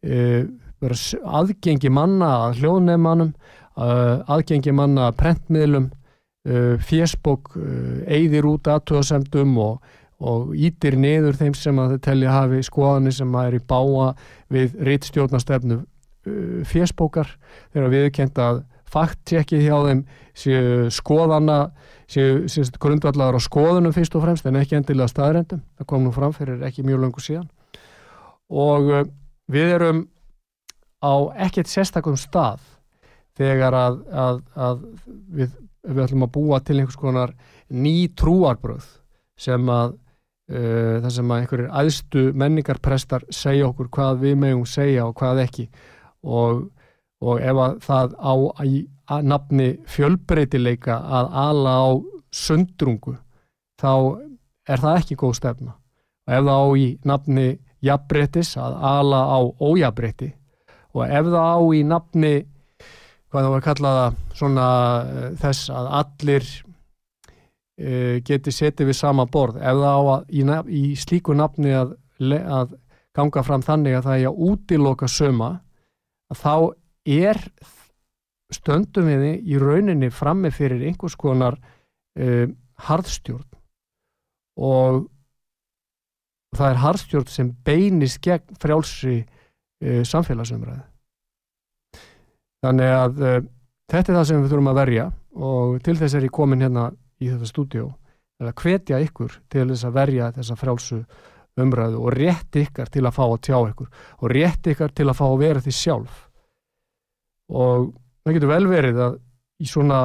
[0.00, 3.32] aðgengi manna að hljóðnefnannum
[3.76, 5.90] aðgengi manna prentmiðlum
[6.88, 7.52] fésbók
[8.08, 9.82] eigðir út aðtöðasemdum og,
[10.24, 14.08] og ítir niður þeim sem að þau telja hafi skoðanir sem að er í báa
[14.52, 15.82] við reittstjórnastefnu
[16.68, 17.36] fésbókar
[17.72, 20.02] þegar við kent að fakttjekkið hjá þeim
[20.34, 21.60] séu skoðana
[22.10, 26.12] séu, séu grundvallar á skoðunum fyrst og fremst en ekki endilega staðrendum það kom nú
[26.14, 27.48] fram fyrir ekki mjög langu síðan.
[28.50, 28.90] Og
[29.50, 30.04] við erum
[31.00, 31.14] á
[31.46, 32.62] ekkert sérstakum stað
[33.38, 34.84] þegar að, að, að
[35.32, 35.56] við,
[35.88, 37.34] við ætlum að búa til einhvers konar
[37.70, 38.86] ný trúarbröð
[39.40, 45.08] sem að uh, það sem að einhverjir aðstu menningarprestar segja okkur hvað við megum segja
[45.08, 45.68] og hvað ekki.
[46.20, 46.66] Og,
[47.24, 48.34] og ef að það á
[48.66, 48.84] í
[49.26, 51.90] nafni fjölbreytileika að ala á
[52.30, 53.16] sundrungu
[53.80, 53.92] þá
[54.70, 55.74] er það ekki góð stefna.
[56.28, 57.48] Og ef það á í nafni
[57.84, 60.30] jafnbrettis að ala á ójafnbretti
[60.94, 62.34] og ef það á í nafni
[63.30, 64.66] hvað það var kallaða svona
[65.00, 70.44] uh, þess að allir uh, geti setið við sama borð ef það á að, í,
[70.80, 72.78] í slíku nafni að, að
[73.16, 75.52] ganga fram þannig að það er að útiloka söma
[76.30, 76.54] að þá
[77.10, 77.44] er
[78.54, 81.56] stöndum við í rauninni frammi fyrir einhvers konar
[82.18, 82.46] uh,
[82.86, 83.46] harðstjórn.
[84.60, 85.04] Og
[86.56, 90.82] það er harðstjórn sem beinist gegn frjálsri uh, samfélagsumræðu.
[92.64, 93.38] Þannig að uh,
[93.90, 95.08] þetta er það sem við þurfum að verja
[95.40, 97.90] og til þess er ég komin hérna í þetta stúdjó
[98.40, 101.00] að hvetja ykkur til þess að verja þessa frjálsu
[101.60, 105.18] umræðu og rétt ykkar til að fá að tjá ykkur og rétt ykkar til að
[105.18, 106.22] fá að vera því sjálf.
[107.50, 107.90] Og
[108.24, 109.18] það getur vel verið að
[109.60, 110.00] í svona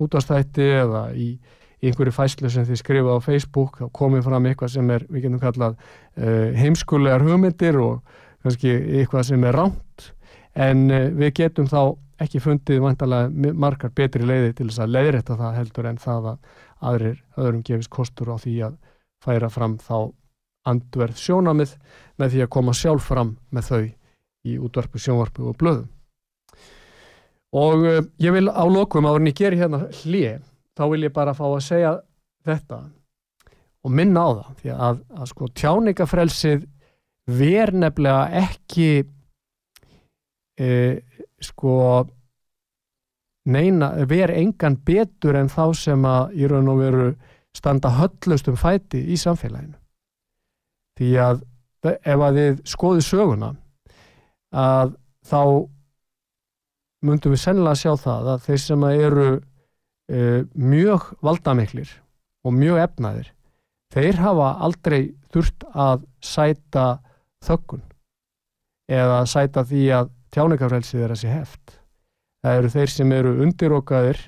[0.00, 1.34] útastætti eða í,
[1.84, 5.26] í einhverju fæslu sem þið skrifa á Facebook þá komið fram eitthvað sem er, við
[5.26, 10.08] getum kallað uh, heimskulegar hugmyndir og kannski eitthvað sem er ránt
[10.56, 15.38] en uh, við getum þá ekki fundið vantalega margar betri leiði til þess að leiðrætta
[15.38, 18.78] það heldur en það að aðrir, öðrum gefist kostur á því að
[19.24, 20.12] færa fram þá
[20.68, 21.74] andverð sjónamið
[22.20, 23.82] með því að koma sjálf fram með þau
[24.44, 25.90] í útvarpu, sjónvarpu og blöðum.
[27.54, 30.42] Og uh, ég vil á lokum áður en ég ger hérna hlið,
[30.74, 31.94] þá vil ég bara fá að segja
[32.44, 32.80] þetta
[33.84, 36.66] og minna á það, því að, að sko tjáningafrelsið
[37.38, 38.88] ver nefnilega ekki
[40.60, 40.68] e,
[41.44, 41.76] sko
[43.44, 47.08] neina, ver engan betur en þá sem að í raun og veru
[47.54, 49.76] standa höllust um fæti í samfélaginu.
[50.98, 51.44] Því að
[51.84, 53.50] ef að þið skoðu söguna
[54.54, 54.94] að
[55.26, 55.40] þá
[57.04, 59.28] myndum við sennilega sjá það að þeir sem eru
[60.10, 61.90] e, mjög valdamiklir
[62.44, 63.30] og mjög efnaðir
[63.94, 65.00] þeir hafa aldrei
[65.32, 66.86] þurft að sæta
[67.44, 67.84] þökkun
[68.90, 71.76] eða sæta því að tjáningafrelsið er að sé heft.
[72.44, 74.20] Það eru þeir sem eru undirokaðir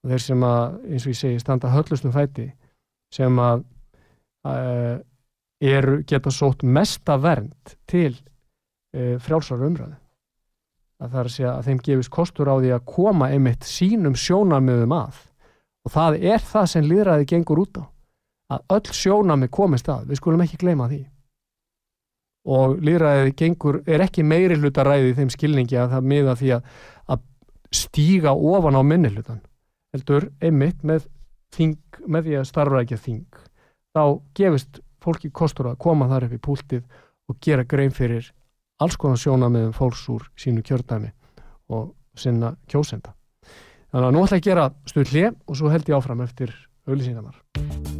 [0.00, 2.46] og þeir sem að, eins og ég segi, standa höllustum fæti
[3.12, 3.64] sem að
[4.48, 4.96] uh,
[5.60, 9.98] eru, geta sótt mesta vernd til uh, frjálsar umræðu
[11.00, 14.16] að það er að segja að þeim gefist kostur á því að koma einmitt sínum
[14.18, 15.22] sjónamöðum að.
[15.86, 17.84] Og það er það sem líðræði gengur út á
[18.50, 21.00] að öll sjónamið komist að, við skulum ekki gleyma því.
[22.50, 26.50] Og líðræði gengur, er ekki meiri hluta ræði í þeim skilningi að það miða því
[26.56, 26.74] að,
[27.14, 27.22] að
[27.80, 29.42] stíga ofan á minni hlutan
[29.94, 31.06] heldur einmitt með,
[31.54, 33.40] þing, með því að starfa ekki að þing.
[33.94, 34.02] Þá
[34.38, 36.84] gefist fólki kostur að koma þar upp í púltið
[37.30, 38.30] og gera grein fyrir
[38.80, 41.12] alls konar sjóna með fólks úr sínu kjördæmi
[41.76, 43.14] og sinna kjósenda.
[43.90, 46.54] Þannig að nú ætla ég að gera stuð hlið og svo held ég áfram eftir
[46.88, 47.99] auðlýsingarnar.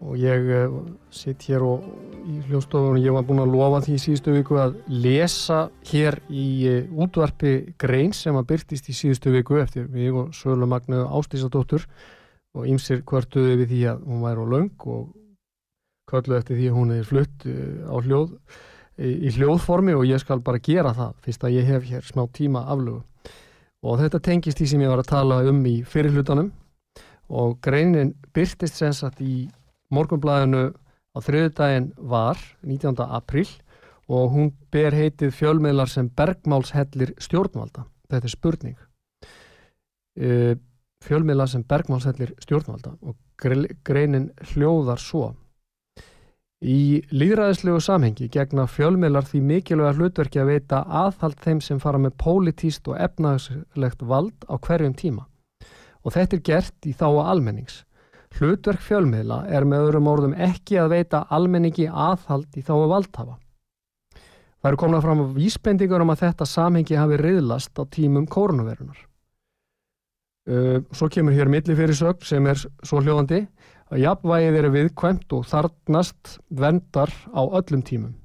[0.01, 0.77] Og ég uh,
[1.13, 1.83] sitt hér og,
[2.25, 7.03] í hljóstofunum ég var búin að lofa því síðustu viku að lesa hér í uh,
[7.03, 11.85] útvarpi grein sem að byrtist í síðustu viku eftir við og Sölu Magnu Ástísadóttur
[12.57, 15.13] og ýmsir hvertuði við því að hún væri á laung og
[16.09, 18.33] köllu eftir því að hún er flutt uh, á hljóð
[19.01, 22.65] í hljóðformi og ég skal bara gera það fyrst að ég hef hér smá tíma
[22.69, 23.03] aflögu.
[23.81, 26.51] Og þetta tengist því sem ég var að tala um í fyrirlutanum
[27.31, 29.47] og greinin byrtist sem sagt í
[29.95, 30.71] morgunblæðinu
[31.15, 32.95] á þriðdægin var 19.
[33.07, 33.47] april
[34.11, 37.85] og hún ber heitið fjölmiðlar sem bergmálshellir stjórnvalda.
[38.11, 38.79] Þetta er spurning.
[40.19, 40.55] E,
[41.05, 45.31] fjölmiðlar sem bergmálshellir stjórnvalda og greinin hljóðar svo.
[46.61, 52.19] Í líðræðislegu samhengi gegna fjölmiðlar því mikilvæga hlutverki að veita aðhald þeim sem fara með
[52.21, 55.25] pólitíst og efnagslegt vald á hverjum tíma
[56.01, 57.83] og þetta er gert í þá að almennings.
[58.37, 63.37] Hlutverk fjölmiðla er með öðrum orðum ekki að veita almenningi aðhald í þá að valdhafa.
[64.61, 68.99] Það eru komnað fram á vísbendingur um að þetta samhengi hafi riðlast á tímum kórnuverunar.
[70.49, 73.43] Uh, svo kemur hér millifyrirsögn sem er svo hljóðandi
[73.91, 78.15] að jafnvægið eru viðkvæmt og þarnast vendar á öllum tímum.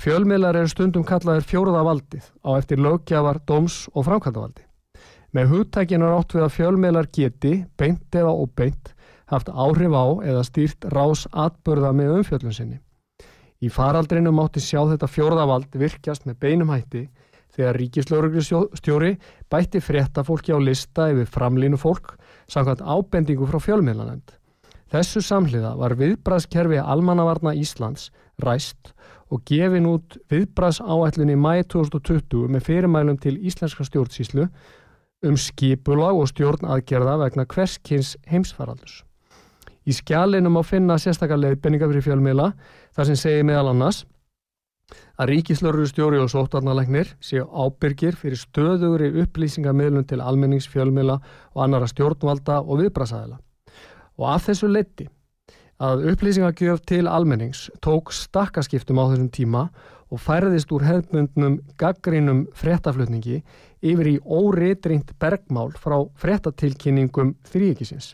[0.00, 4.64] Fjölmiðlar eru stundum kallaðir fjóruðavaldið á eftir lögjafar, dóms og framkvæmdavaldi.
[5.32, 8.92] Með hugtækinu er átt við að fjölmiðlar geti, beint eða óbeint,
[9.32, 12.80] haft áhrif á eða stýrt rás atbörða með umfjöllun sinni.
[13.62, 17.06] Í faraldrinu mátti sjá þetta fjórðavald virkjast með beinum hætti
[17.52, 19.12] þegar ríkislauruglustjóri
[19.52, 22.16] bætti fréttafólki á lista yfir framlínu fólk
[22.50, 24.34] samkvæmt ábendingu frá fjölmiðlanend.
[24.92, 28.10] Þessu samhliða var viðbræðskerfi Almannavarna Íslands
[28.42, 28.92] ræst
[29.32, 34.50] og gefin út viðbræðs áætlunni mæi 2020 með fyrirmælum til Íslenska stjórnsíslu
[35.22, 39.02] um skipulag og stjórn aðgerða vegna hverskins heimsfaraldus.
[39.86, 42.52] Í skjálinum á finna sérstaklega leiðbenninga fyrir fjölmiðla
[42.94, 44.04] þar sem segir meðal annars
[45.18, 51.18] að ríkislörru stjóri og sótarnalegnir séu ábyrgir fyrir stöðugri upplýsingamilun til almenningsfjölmiðla
[51.54, 53.38] og annara stjórnvalda og viðbrasaðila.
[54.18, 55.08] og af þessu leiti
[55.82, 59.62] að upplýsingagjöf til almennings tók stakkaskiptum á þessum tíma
[60.12, 63.40] og færðist úr hefðbundnum gaggrínum fréttaflutningi
[63.82, 68.12] yfir í óriðrýnt bergmál frá fréttatilkynningum þrýekisins.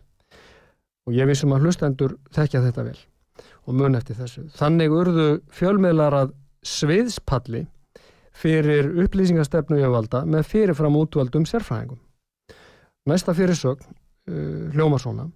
[1.09, 2.99] Og ég vissum að hlustendur þekkja þetta vel
[3.68, 4.46] og mun eftir þessu.
[4.57, 6.32] Þannig urðu fjölmiðlar að
[6.64, 7.66] sviðspalli
[8.38, 11.99] fyrir upplýsingastefnu jöfvalda með fyrirfram útvaldum sérfræðingum.
[13.09, 13.86] Næsta fyrirsögn,
[14.30, 15.28] uh, hljóma svona,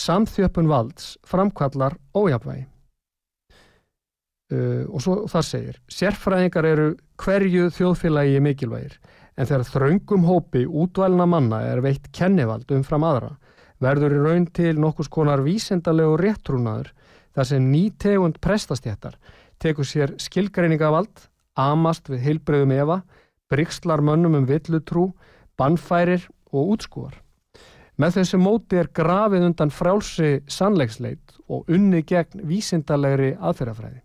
[0.00, 2.66] samþjöppun valds framkallar ójafvægi.
[4.52, 6.88] Uh, og svo þar segir, sérfræðingar eru
[7.22, 8.98] hverju þjóðfélagi mikilvægir,
[9.40, 13.32] en þegar þraungum hópi útvælna manna er veitt kennivald umfram aðra,
[13.80, 16.92] verður í raun til nokkus konar vísendalegu réttrúnaður
[17.34, 19.16] þar sem ný tegund prestastjættar
[19.64, 21.26] tekur sér skilgreiningavald,
[21.56, 23.00] amast við heilbreyðum efa,
[23.50, 25.08] brygslar mönnum um villutrú,
[25.58, 27.16] bannfærir og útskúar.
[27.96, 34.03] Með þessu móti er grafið undan frálsi sannleiksleit og unni gegn vísindalegri aðferðafræði.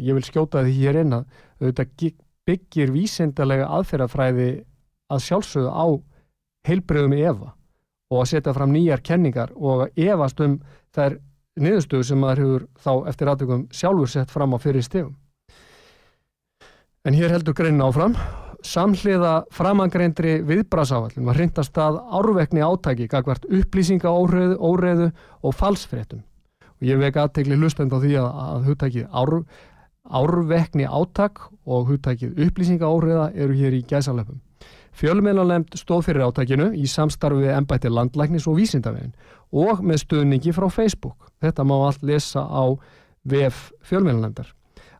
[0.00, 1.26] Ég vil skjóta því hér inn að
[1.60, 2.12] auðvitað
[2.48, 4.50] byggir vísindalega aðferðafræði
[5.12, 5.86] að sjálfsögðu á
[6.66, 7.52] heilbreyðum efa
[8.12, 10.58] og að setja fram nýjar kenningar og að efast um
[10.94, 11.18] þær
[11.60, 15.14] niðurstöðu sem maður hefur þá eftir aðtökum sjálfur sett fram á fyrir stegum.
[17.04, 18.16] En hér heldur greinin áfram.
[18.62, 25.08] Samhliða framangreindri viðbrasáallin var hrindast að árvekni átæki gagvart upplýsinga óreðu,
[25.42, 26.22] og falsfréttum.
[26.78, 29.34] Og ég vek aðtegli hlustend á því að, að hugtækið ár,
[30.10, 34.40] árvekni átæk og hugtækið upplýsinga óreða eru hér í gæsalöfum.
[34.92, 39.14] Fjölmjölanlemt stóð fyrir átækinu í samstarfi við ennbætti landlæknis og vísindavegin
[39.52, 41.30] og með stöðningi frá Facebook.
[41.40, 42.76] Þetta má allt lesa á
[43.24, 44.52] VF fjölmjölanlemdar.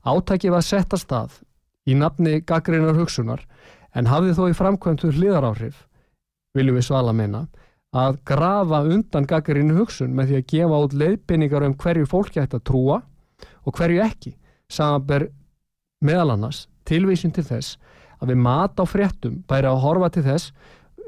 [0.07, 1.40] Átæki var sett að stað
[1.86, 3.42] í nafni gaggreinar hugsunar
[3.94, 5.86] en hafði þó í framkvæmtu hliðaráhrif,
[6.57, 7.46] viljum við svala meina,
[7.92, 12.57] að grafa undan gaggreinu hugsun með því að gefa út leiðbynningar um hverju fólki ætti
[12.57, 13.03] að trúa
[13.66, 14.32] og hverju ekki,
[14.72, 15.28] samanber
[16.02, 17.76] meðal annars tilvísin til þess
[18.22, 20.52] að við mat á fréttum bæri að horfa til þess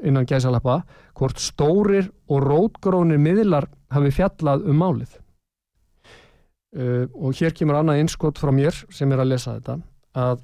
[0.05, 0.81] innan gæsalappa
[1.15, 5.13] hvort stórir og rótgrónir miðlar hafi fjallað um málið.
[6.75, 9.77] Uh, og hér kemur annað einskott frá mér sem er að lesa þetta
[10.19, 10.41] að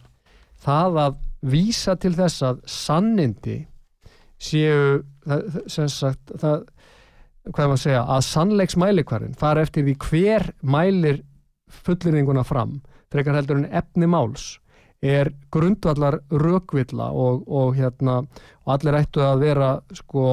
[0.62, 1.18] það að
[1.52, 3.58] vísa til þess að sannindi
[4.42, 5.02] séu
[5.70, 6.64] sem sagt það,
[7.50, 11.20] hvað er maður að segja að sannleiks mælikvarinn fara eftir því hver mælir
[11.82, 12.80] fullirðinguna fram
[13.12, 14.56] frekar heldur en efni máls
[15.02, 20.26] er grundvallar rökvilla og, og hérna og allir ættu að vera sko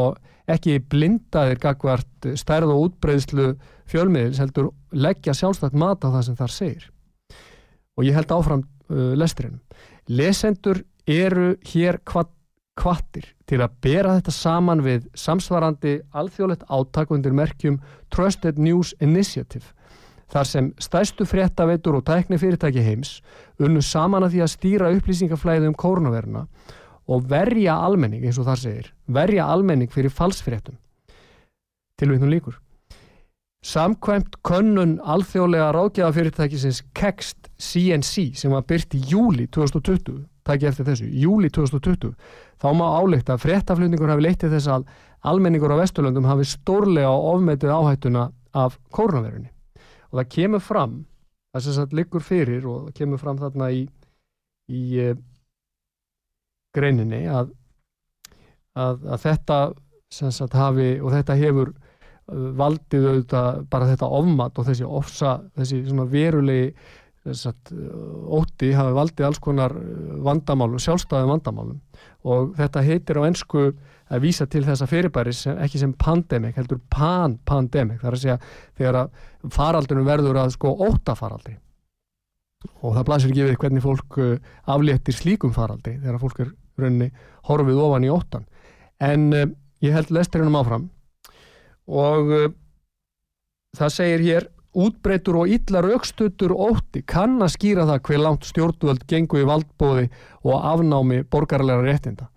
[0.49, 3.51] ekki blindaðir gagvart stærð og útbreyðslu
[3.89, 6.89] fjölmiðils heldur leggja sjálfstætt mat á það sem þar segir.
[7.97, 9.61] Og ég held áfram uh, lesturinn.
[10.09, 12.31] Lesendur eru hér kvat,
[12.79, 17.81] kvattir til að bera þetta saman við samsvarandi alþjóðlegt átakundir merkjum
[18.13, 19.73] Trusted News Initiative
[20.33, 23.19] þar sem stæstu fréttaveitur og tækni fyrirtæki heims
[23.59, 26.45] unnu saman að því að stýra upplýsingaflæði um kórnaverna
[27.09, 30.77] og verja almenning, eins og þar segir, verja almenning fyrir falsfréttum.
[31.99, 32.59] Tilvægtum líkur.
[33.65, 40.87] Samkvæmt könnun alþjóðlega ráðgjafafyrirtækisins Kext CNC sem var byrt í júli 2020, takk ég eftir
[40.87, 42.13] þessu, júli 2020,
[42.61, 44.89] þá má álegt að fréttaflutningur hafi leytið þess að
[45.27, 49.51] almenningur á Vesturlöndum hafi stórlega ofmetið áhættuna af kórnaverunni
[50.09, 50.99] og það kemur fram
[51.53, 53.83] það sem sagt liggur fyrir og það kemur fram þarna í,
[54.69, 55.13] í e,
[56.77, 57.53] greininni að,
[58.79, 59.59] að, að þetta
[60.13, 65.35] sem sagt hafi og þetta hefur eh, valdið auðvitað bara þetta ofmat og þessi ofsa,
[65.59, 66.73] þessi svona verulegi
[67.37, 69.75] Sagt, ótti hafi valdið alls konar
[70.25, 71.79] vandamálum, sjálfstæðum vandamálum.
[72.29, 73.65] Og þetta heitir á ennsku
[74.09, 78.39] að vísa til þessa fyrirbæri sem, ekki sem pandemik, heldur pan-pandemik það er að segja
[78.79, 81.59] þegar að faraldunum verður að sko óttafaraldri
[82.83, 84.31] og það blasir ekki við hvernig fólk uh,
[84.75, 87.11] afléttir slíkum faraldri þegar fólk er raunni
[87.47, 88.47] horfið ofan í óttan
[89.05, 89.45] en uh,
[89.85, 90.89] ég held lesturinn um áfram.
[91.89, 92.49] Og uh,
[93.79, 94.49] það segir hér
[94.79, 100.09] útbreytur og illa raukstuttur ótti kann að skýra það hver langt stjórnvöld gengur í valdbóði
[100.45, 102.29] og afnámi borgarleira réttinda.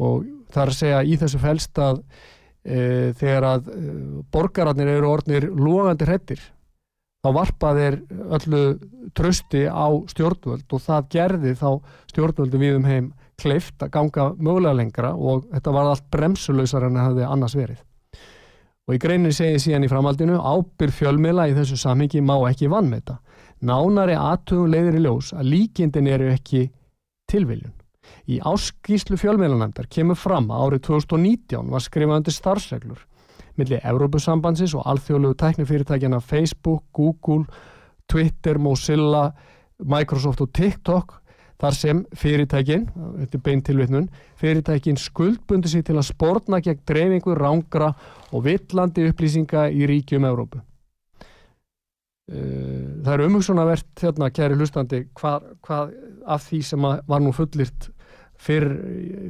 [0.00, 2.00] Og það er að segja í þessu felst að
[2.64, 3.94] e, þegar að e,
[4.34, 6.42] borgararnir eru orðnir logandi hrettir
[7.24, 7.98] þá varpað er
[8.36, 8.62] öllu
[9.16, 11.68] trösti á stjórnvöld og það gerði þá
[12.12, 13.10] stjórnvöldu við um heim
[13.40, 17.80] kleift að ganga mögulega lengra og þetta var allt bremsulösar en það hefði annars verið
[18.84, 22.90] og í greinin segir síðan í framhaldinu ábyrð fjölmiðla í þessu samhengi má ekki vann
[22.90, 23.16] með þetta.
[23.64, 26.66] Nánari aðtöðum leiðir í ljós að líkindin eru ekki
[27.30, 27.72] tilviljun.
[28.28, 33.02] Í áskýslu fjölmiðlanæmdar kemur fram að árið 2019 var skrifað undir starfsreglur
[33.58, 37.44] millir Evrópusambansins og alþjóðlegu tæknifyrirtækjana Facebook, Google,
[38.10, 39.30] Twitter, Mozilla,
[39.78, 41.20] Microsoft og TikTok
[41.60, 42.88] þar sem fyrirtækin,
[43.20, 44.08] þetta er beint tilvitnun,
[44.40, 47.92] fyrirtækin skuldbundi sig til að spórna gegn dreifingu, rángra
[48.34, 50.60] og villandi upplýsinga í ríkjum Evrópu.
[52.32, 55.92] Eh, það er umhugsunavert hérna, kæri hlustandi, hvað, hvað
[56.34, 57.90] af því sem var nú fullirt
[58.40, 58.70] fyrr,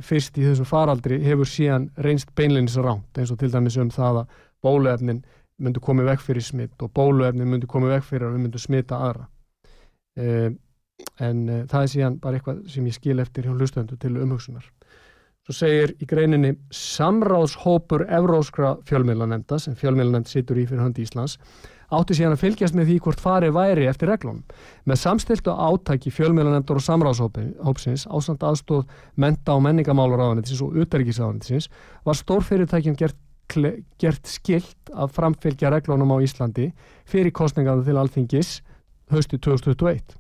[0.05, 4.22] fyrst í þessum faraldri hefur síðan reynst beinleinis ránt eins og til dæmis um það
[4.22, 5.24] að bóluefnin
[5.59, 9.00] myndu komið vekk fyrir smitt og bóluefnin myndu komið vekk fyrir að við myndu smita
[9.09, 9.26] aðra.
[10.14, 10.57] Um,
[11.18, 14.66] en uh, það er síðan bara eitthvað sem ég skil eftir hjá hlustöndu til umhugsunar
[15.45, 21.36] svo segir í greininni samráðshópur evróskra fjölmiðlanemnda sem fjölmiðlanemnd situr í fyrir hönd Íslands
[21.92, 24.40] átti síðan að fylgjast með því hvort farið væri eftir reglunum.
[24.88, 28.88] Með samstiltu átæki fjölmiðlanemndar og samráðshópsins ásand aðstóð
[29.20, 31.68] menta og menningamálur áðanetins og utarrikiðsáðanetins
[32.09, 33.20] var stórfyrirtækjum gert,
[34.01, 36.70] gert skilt að framfylgja reglunum á Íslandi
[37.05, 38.57] fyrir kostningaðu til alþingis
[39.12, 40.16] höstu 2021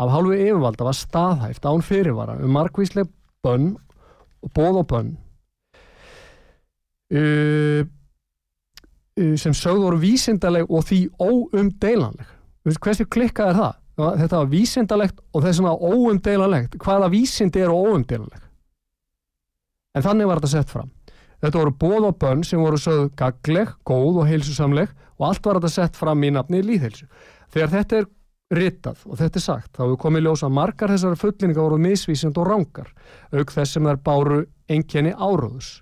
[0.00, 3.10] af hálfu yfirvalda var staðhæft án fyrirvara um markvísleg
[3.44, 3.74] bönn
[4.44, 5.14] og bóð og bönn.
[7.10, 7.82] Uh,
[9.18, 12.36] uh, sem sögð voru vísindaleg og því óumdeilanleg.
[12.64, 13.76] Hversu klikkað er það?
[14.00, 16.78] Þetta var vísindalegt og þess vegna óumdeilanlegt.
[16.80, 18.46] Hvaða vísindi er óumdeilanleg?
[19.96, 20.90] En þannig var þetta sett fram.
[21.40, 25.58] Þetta voru bóð og bönn sem voru sögð gagleg, góð og heilsusamleg og allt var
[25.58, 27.08] þetta sett fram í nafni líðheilsu.
[27.52, 28.08] Þegar þetta er
[28.50, 29.04] ritað.
[29.06, 32.90] Og þetta er sagt, þá hefur komið ljósa margar þessari fullinga voru misvísind og rángar
[33.30, 34.40] auk þess sem þær báru
[34.70, 35.80] enkenni áróðus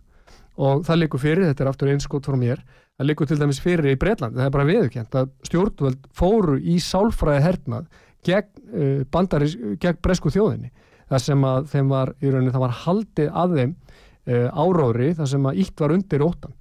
[0.58, 2.62] og það likur fyrir, þetta er aftur einskótt frá mér
[2.98, 6.78] það likur til dæmis fyrir í Breitlandi það er bara viðkjent að stjórnvöld fóru í
[6.82, 7.86] sálfræði hernað
[8.26, 10.72] gegn, uh, bandaris, gegn bresku þjóðinni
[11.08, 15.30] það sem að þeim var í rauninni það var haldið að þeim uh, áróðri það
[15.34, 16.56] sem að ítt var undir óttan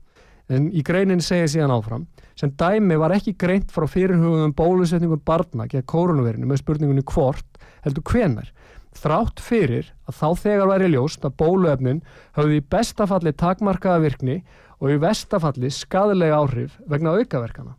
[0.53, 2.05] en í greinin segja síðan áfram
[2.37, 8.05] sem dæmi var ekki greint frá fyrirhugum bólusetningum barna gegn koronavirinu með spurningunni hvort heldur
[8.11, 8.51] hvenar
[8.97, 11.99] þrátt fyrir að þá þegar væri ljóst að bóluefnin
[12.37, 14.37] hafði í bestafalli takmarkaða virkni
[14.81, 17.75] og í vestafalli skadalega áhrif vegna aukaverkana.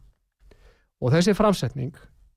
[1.02, 1.94] Og þessi framsetning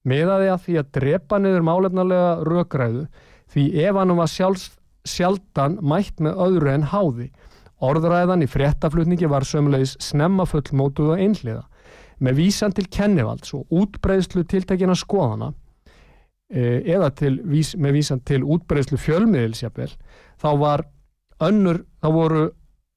[0.08, 3.08] miðaði að því að drepa niður málefnarlega rökgræðu
[3.54, 4.68] því ef hann var sjálfs,
[5.06, 7.32] sjaldan mætt með öðru en háði.
[7.82, 11.66] Orðræðan í fréttaflutningi var sömulegis snemma fullmótuð og einhliða
[12.22, 15.52] með vísan til kennivalds og útbreyðslu tiltekina skoðana
[16.50, 17.12] e, eða
[17.50, 19.90] vís, með vísan til útbreyðslu fjölmiðilsjafvel
[20.42, 20.50] þá
[22.02, 22.44] þá voru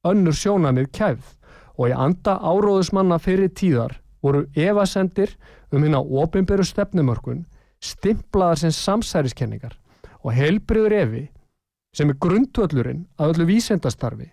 [0.04, 1.32] önnur sjónamið kæfð
[1.74, 5.32] og í anda áróðusmanna fyrir tíðar voru evasendir
[5.72, 7.44] um hérna ofinberu stefnumörkun
[7.84, 9.74] stimplaðar sem samsæriskenningar
[10.22, 11.24] og heilbriður evi
[11.94, 14.30] sem er grundvöllurinn að öllu vísendastarfi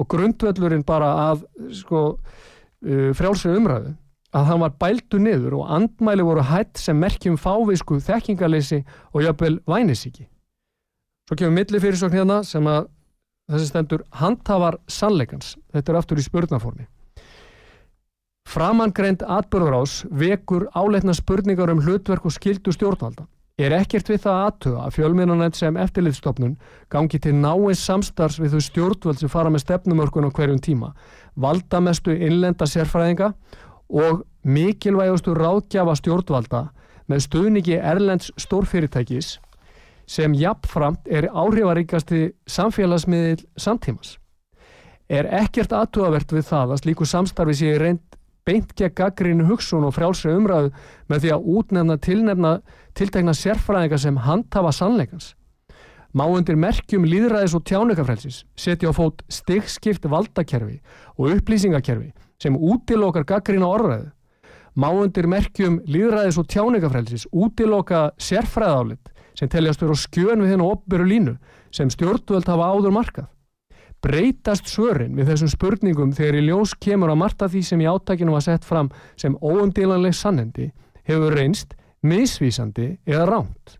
[0.00, 1.44] og grundvöllurinn bara að
[1.76, 3.94] sko, uh, frjálsri umræðu
[4.36, 9.58] að hann var bæltu niður og andmæli voru hætt sem merkjum fávisku þekkingarleysi og jöfnvel
[9.66, 10.28] vænisíki.
[11.26, 12.88] Svo kemur milli fyrirsokn hérna sem að
[13.50, 15.56] þessi stendur handhafar sannleikans.
[15.74, 16.86] Þetta er aftur í spurnaformi.
[18.50, 23.26] Framangreind atbörðurás vekur áleitna spurningar um hlutverk og skildu stjórnvalda.
[23.60, 26.54] Er ekkert við það aðtöða að fjölmiðlanett sem eftirliðstofnun
[26.90, 30.94] gangi til náins samstars við þau stjórnvald sem fara með stefnumörkun á hverjum tíma,
[31.36, 33.34] valdamestu innlenda sérfræðinga
[33.90, 36.62] og mikilvægastu ráðgjafa stjórnvalda
[37.10, 39.38] með stuðningi Erlends stórfyrirtækis
[40.10, 44.16] sem jafnframt er áhrifaríkasti samfélagsmiðil samtímas.
[45.10, 49.94] Er ekkert aðtúavert við það að slíku samstarfi sé reynd beint gegn gaggrínu hugsun og
[49.94, 50.70] frjálsri umræðu
[51.10, 52.54] með því að útnefna tilnefna
[52.98, 55.34] tiltegna sérfræðinga sem handhafa sannleikans.
[56.10, 60.80] Má undir merkjum líðræðis og tjáningafrelsis setja á fót stigskipt valdakerfi
[61.18, 62.10] og upplýsingakerfi
[62.40, 64.10] sem útilokar gaggrína orðræðu.
[64.80, 70.68] Má undir merkjum líðræðis og tjáningafrelsis útiloka sérfræðálit sem teljast verið á skjön við hennu
[70.70, 71.34] opberu línu
[71.74, 73.28] sem stjórnvöld hafa áður markað.
[74.00, 78.32] Breytast svörin við þessum spurningum þegar í ljós kemur að marta því sem í áttakinu
[78.32, 78.88] var sett fram
[79.20, 80.70] sem óumdílanleg sannendi
[81.04, 83.76] hefur reynst misvísandi eða ránt.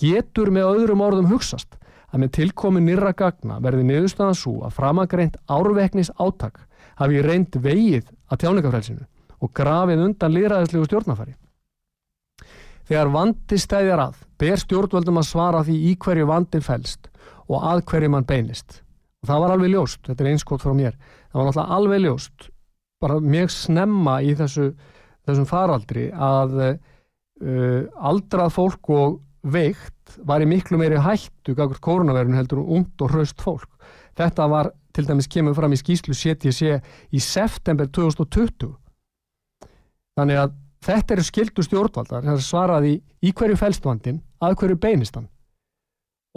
[0.00, 1.76] Getur með öðrum orðum hugsast
[2.10, 6.62] að með tilkomin nýra gagna verði niðurstaðan svo að framagreint árveknis áttak
[7.00, 9.06] hafi reynd vegið að tjáningafrælsinu
[9.40, 11.34] og grafið undan lýraðislegu stjórnafæri.
[12.90, 17.10] Þegar vandi stæðjar að, ber stjórnvöldum að svara því í hverju vandin fælst
[17.50, 18.80] og að hverju mann beinist.
[19.22, 20.96] Og það var alveg ljóst, þetta er einskótt frá mér,
[21.30, 22.48] það var náttúrulega alveg ljóst,
[23.00, 24.70] bara mjög snemma í þessu,
[25.28, 32.36] þessum faraldri að uh, aldrað fólk og veikt var í miklu meiri hættu gafur koronavirun
[32.36, 33.70] heldur og ungt og hraust fólk.
[34.18, 36.78] Þetta var til dæmis kemur fram í skýslu CTC
[37.12, 38.74] í september 2020
[40.18, 45.28] þannig að þetta eru skildu stjórnvaldar sem svaraði í hverju felstvandin að hverju beinistan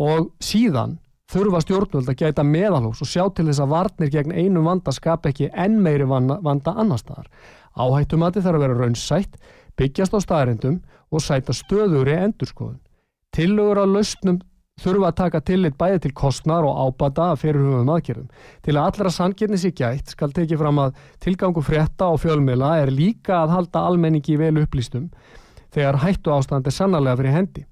[0.02, 0.98] og síðan
[1.34, 5.26] þurfa stjórnvöld að gæta meðalhóks og sjá til þess að varnir gegn einum vanda skap
[5.30, 7.30] ekki enn meiri vanda annar staðar.
[7.74, 9.38] Áhættumati þarf að vera raunsætt,
[9.80, 10.82] byggjast á staðarindum
[11.14, 12.82] og sæta stöður í endurskoðun.
[13.34, 14.42] Tillögur á lausnum
[14.82, 18.30] þurfa að taka tillit bæði til kostnar og ábata fyrir hugum aðgerðum.
[18.66, 22.92] Til að allra sangirni sér gætt skal tekið fram að tilgangu frétta og fjölmila er
[22.94, 25.10] líka að halda almenningi vel upplýstum
[25.74, 27.66] þegar hættu ástand er sannarlega fyrir hendi.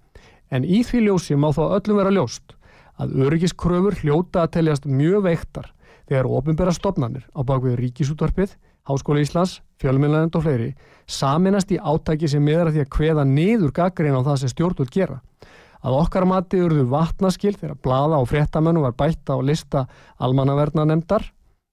[0.51, 2.55] En í því ljósi má þó öllum vera ljóst
[3.01, 5.71] að öryggiskröfur hljóta að teljast mjög veiktar
[6.09, 8.53] þegar ofinbæra stopnarnir á bakvið ríkisútvarpið,
[8.89, 10.71] Háskóla Íslands, fjölmjölanend og fleiri
[11.05, 15.19] saminast í átæki sem meðra því að hveða niður gaggrín á það sem stjórnvöld gera
[15.81, 19.85] að okkar mati urðu vatnaskil þegar blada og fréttamönu var bætta á lista
[20.21, 21.25] almannavernanemdar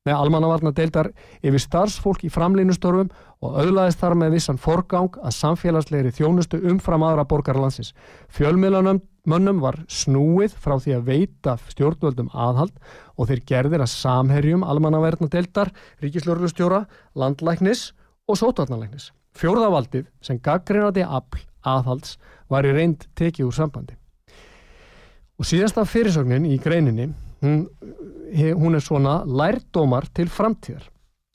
[0.09, 1.11] með almannavarnadeildar
[1.43, 3.11] yfir starfsfólk í framlínustörfum
[3.45, 7.93] og auðlaðist þar með vissan forgang að samfélagslegri þjónustu umfram aðra borgarlandsins.
[8.35, 12.75] Fjölmiðlanömmum var snúið frá því að veita stjórnvöldum aðhald
[13.17, 16.87] og þeir gerðir að samherjum almannavernadeildar, ríkislörlustjóra,
[17.19, 17.93] landlæknis
[18.29, 19.13] og sótvarnalæknis.
[19.39, 21.45] Fjórðavaldið sem gaggrinandi afl
[21.77, 22.17] aðhalds
[22.51, 23.97] var í reynd tekið úr sambandi.
[25.39, 27.13] Og síðasta fyrirsögnin í greininni,
[27.45, 27.67] hún,
[28.59, 30.89] hún er svona lærdómar til framtíðar.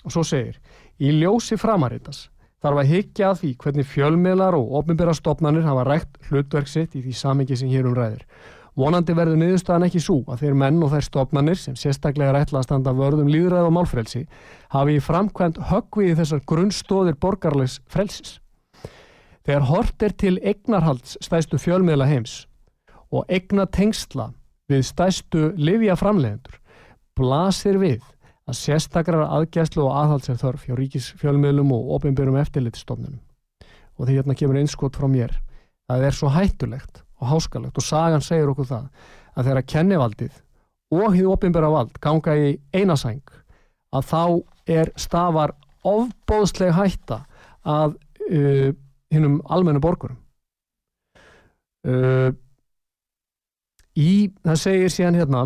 [0.04, 0.58] Og svo segir,
[1.00, 2.28] í ljósi framaritas
[2.64, 7.16] þarf að higgja að því hvernig fjölmiðlar og ofnbjörra stopnarnir hafa rægt hlutverksitt í því
[7.16, 8.28] samengi sem hér um ræðir.
[8.74, 12.68] Vonandi verður niðurstaðan ekki svo að þeir menn og þær stopnarnir sem sérstaklega rætla að
[12.68, 14.24] standa vörðum líðræð og málfrelsi
[14.74, 18.40] hafi framkvæmt höggvið þessar grunnstóðir borgarlegs frelsis.
[19.44, 22.44] Þegar hort er til eignarhalds stæstu fjölmiðla heims
[23.12, 24.32] og eigna tengsla
[24.72, 26.60] við stæstu livja framlegendur
[27.18, 28.02] blasir við
[28.48, 33.20] að sérstakrar aðgæslu og aðhaldsef þörf hjá ríkis fjölmiðlum og ofinbjörnum eftirlitstofnunum.
[34.00, 35.36] Og því hérna kemur einskot frá mér
[35.88, 38.88] að það er svo hættulegt og háskalegt og sagan segir okkur það
[39.34, 40.40] að þegar að kennivaldið
[40.94, 43.36] og hið ofinbjörna vald ganga í einasæng
[43.94, 44.24] að þá
[44.80, 47.24] er stafar ofbóðsleg hætta
[47.68, 47.96] að
[48.32, 48.72] uh,
[49.14, 50.20] hinnum almennu borgurum
[51.88, 52.30] uh,
[53.96, 55.44] í, það segir síðan hérna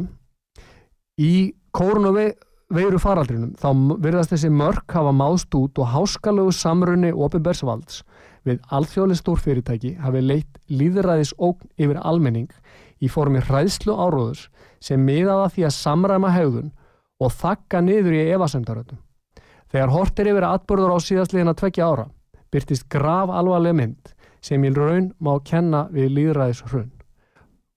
[1.19, 1.33] í
[1.75, 2.19] kórun og
[2.73, 3.69] veiru faraldrinum þá
[4.03, 8.01] verðast þessi mörk hafa mást út og háskalögu samrunni ofinberðsvalds
[8.47, 12.51] við alþjóðlega stórfyrirtæki hafi leitt líðræðis ógn yfir almenning
[13.03, 14.47] í formi hræðslu áróðus
[14.83, 16.71] sem miðaða því að samræma hegðun
[17.17, 18.99] og þakka niður í evasemdaröndum.
[19.73, 22.05] Þegar hortir yfir atbörður á síðastliðina tvekja ára
[22.53, 26.91] byrtist grav alvarleg mynd sem í raun má kenna við líðræðis hrun.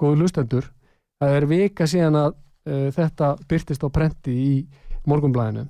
[0.00, 0.70] Góðu lustendur,
[1.20, 4.54] það er vika síðan að uh, þetta byrtist á prenti í
[5.08, 5.66] morgunblæðinu.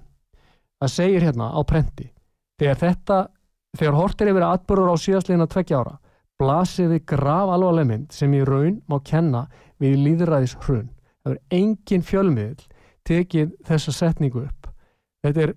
[0.81, 2.09] Það segir hérna á prenti,
[2.61, 3.19] þegar þetta,
[3.79, 5.97] þegar hortir yfir atbörður á síðastliðina tveggja ára,
[6.41, 9.47] blasir við grav alvarleg mynd sem í raun má kenna
[9.81, 10.89] við líðræðis hrun.
[11.21, 12.63] Það er engin fjölmiðl
[13.09, 14.71] tekið þessa setningu upp.
[15.25, 15.53] Þetta er,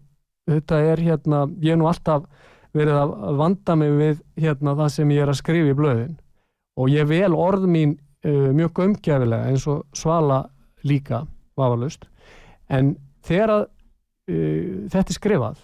[0.52, 2.28] þetta er hérna, ég er nú alltaf
[2.74, 6.16] verið að vanda mig við hérna það sem ég er að skrifa í blöðin.
[6.80, 10.44] Og ég vel orð mín uh, mjög umgjafilega eins og svala
[10.84, 11.24] líka
[11.60, 12.08] vafalust
[12.74, 15.62] en þegar að uh, þetta er skrifað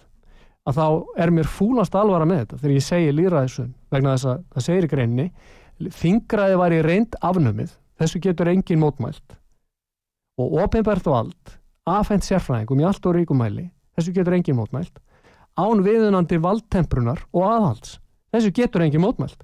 [0.68, 0.86] að þá
[1.24, 4.86] er mér fúlast alvara með þetta þegar ég segi líðræðisum vegna þess að það segir
[4.86, 5.26] í greinni
[6.00, 9.36] þingraði var í reynd afnumið þessu getur engin mótmælt.
[10.40, 11.56] Og ofinbært allt
[11.88, 15.00] afhengt sérfræðingum í allt og ríkumæli þessu getur engin mótmælt
[15.60, 17.98] án viðunandi valdtemprunar og aðhalds.
[18.34, 19.40] Þessu getur engin mótmælt.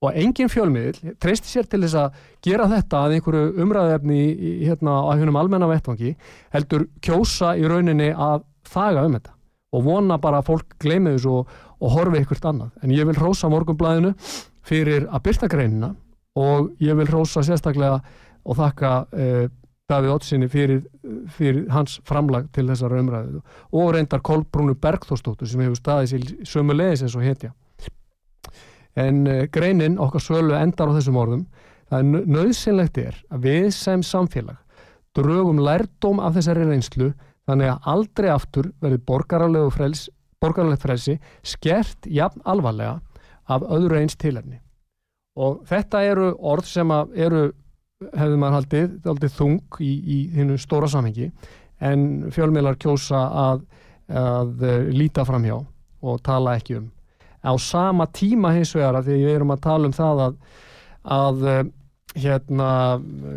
[0.00, 4.20] Og engin fjölmiðil treysti sér til þess að gera þetta að einhverju umræðefni
[4.62, 6.14] hérna á húnum almenna vettvangi
[6.54, 9.34] heldur kjósa í rauninni að þaga um þetta
[9.76, 11.52] og vona bara að fólk gleymi þessu og,
[11.84, 12.72] og horfi ykkurt annað.
[12.80, 14.14] En ég vil rosa morgunblæðinu
[14.66, 15.92] fyrir að byrta greinina
[16.40, 18.00] og ég vil rosa sérstaklega
[18.40, 19.46] og þakka eh,
[19.90, 20.84] Davíð Ottsinni fyrir,
[21.34, 23.40] fyrir hans framlag til þessar umræðu
[23.74, 27.50] og reyndar Kolbrúnu Bergþórstóttur sem hefur staðið sér sömu leiðis eins og hetja.
[28.98, 31.44] En uh, greinin okkar svölu endar á þessum orðum
[31.90, 34.58] það er nöðsynlegt er að við sem samfélag
[35.16, 37.10] drögum lærdóm af þessari reynslu
[37.48, 40.06] þannig að aldrei aftur verði borgaralegu frels,
[40.42, 43.00] borgaralegt frelsi skert jafn alvarlega
[43.50, 44.60] af öðru eins tilhörni.
[45.34, 47.50] Og þetta eru orð sem eru
[48.00, 51.26] hefði maður haldið, haldið þung í, í þínu stóra samhengi
[51.84, 53.66] en fjölmeilar kjósa að,
[54.08, 56.86] að uh, líta fram hjá og tala ekki um.
[57.44, 60.40] Á sama tíma hins vegar að því við erum að tala um það að,
[61.16, 61.60] að uh,
[62.16, 62.70] hérna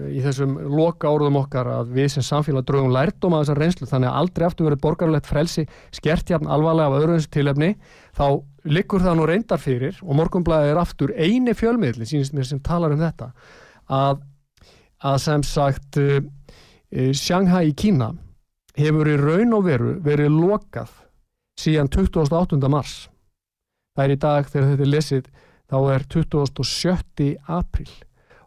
[0.10, 4.10] í þessum loka orðum okkar að við sem samfélag draugum lærdom að þessar reynslu þannig
[4.10, 7.74] að aldrei aftur verið borgarlegt frelsi skert jafn alvarlega af öðru eins tilefni
[8.18, 8.26] þá
[8.66, 12.96] liggur það nú reyndar fyrir og morgunblæði er aftur eini fjölmiðli sínist mér sem talar
[12.96, 13.30] um þetta
[13.92, 14.24] að,
[15.04, 16.20] að sem sagt uh,
[17.14, 18.14] Shanghai í Kína
[18.78, 20.94] hefur í raun og veru verið lokað
[21.60, 22.60] síðan 28.
[22.72, 22.96] mars
[23.94, 25.30] það er í dag þegar þetta er lesið
[25.70, 27.30] þá er 27.
[27.48, 27.92] april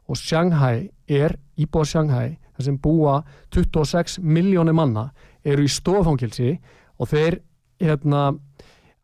[0.06, 3.20] og Shanghai er íbúið Shanghai þar sem búa
[3.54, 5.10] 26 miljónir manna
[5.46, 6.56] eru í stofangilsi
[6.96, 7.40] og þeir
[7.82, 8.32] hérna,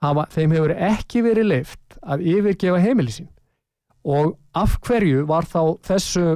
[0.03, 3.31] hafa, þeim hefur ekki verið leift að yfirgefa heimili sín
[4.03, 6.27] og af hverju var þá þessu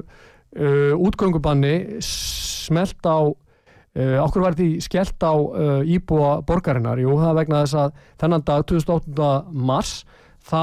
[0.57, 7.43] uh, útgöngubanni smelt á uh, okkur var því skellt á uh, íbúa borgarinnar, jú það
[7.43, 9.31] vegna þess að þennan dag 2008.
[9.53, 9.99] mars
[10.47, 10.63] þá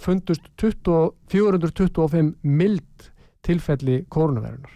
[0.00, 3.08] fundust 20, 425 mild
[3.44, 4.74] tilfelli koronavirunar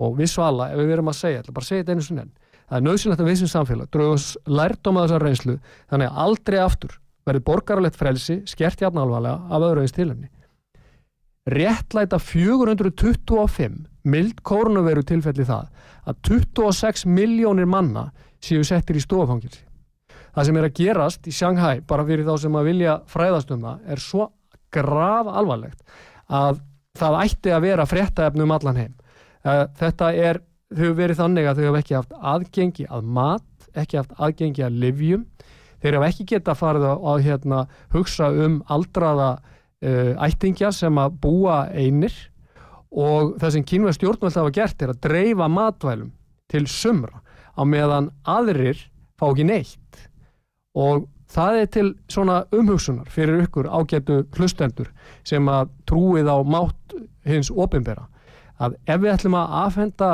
[0.00, 2.32] og við svala, ef við verum að segja bara segja þetta einu sinni enn.
[2.70, 4.20] Það er nöðsynlegt að við sem samfélag draugum
[4.56, 5.54] lærdom að þessar reynslu
[5.90, 6.94] þannig að aldrei aftur
[7.28, 10.30] verði borgarlegt frelsi skert jafn alvarlega af öðru eins tilhemni
[11.54, 13.80] réttlæta 425
[14.10, 15.68] mild koronaviru tilfelli það
[16.08, 19.66] að 26 miljónir manna séu settir í stofangilsi
[20.34, 23.66] það sem er að gerast í Shanghai bara fyrir þá sem að vilja fræðast um
[23.66, 24.30] það er svo
[24.74, 25.82] grav alvarlegt
[26.30, 26.60] að
[26.98, 28.94] það ætti að vera fréttaefnum um allan heim.
[29.44, 30.40] Eh, þetta er,
[30.70, 34.66] þau hefur verið þannig að þau hefur ekki haft aðgengi að mat, ekki haft aðgengi
[34.66, 35.24] að livjum,
[35.80, 37.62] þeir hefur ekki geta farið að hérna,
[37.94, 39.30] hugsa um aldraða
[39.84, 42.14] uh, ættingja sem að búa einir
[42.90, 46.12] og það sem kynveð stjórnvöld hafa gert er að dreifa matvælum
[46.50, 47.22] til sumra
[47.54, 48.78] á meðan aðrir
[49.20, 50.06] fá ekki neitt.
[50.74, 54.90] Og það er til svona umhugsunar fyrir ykkur ágætu hlustendur
[55.26, 58.08] sem að trúið á mátt hins ofinbera
[58.60, 60.10] að ef við ætlum að afhenda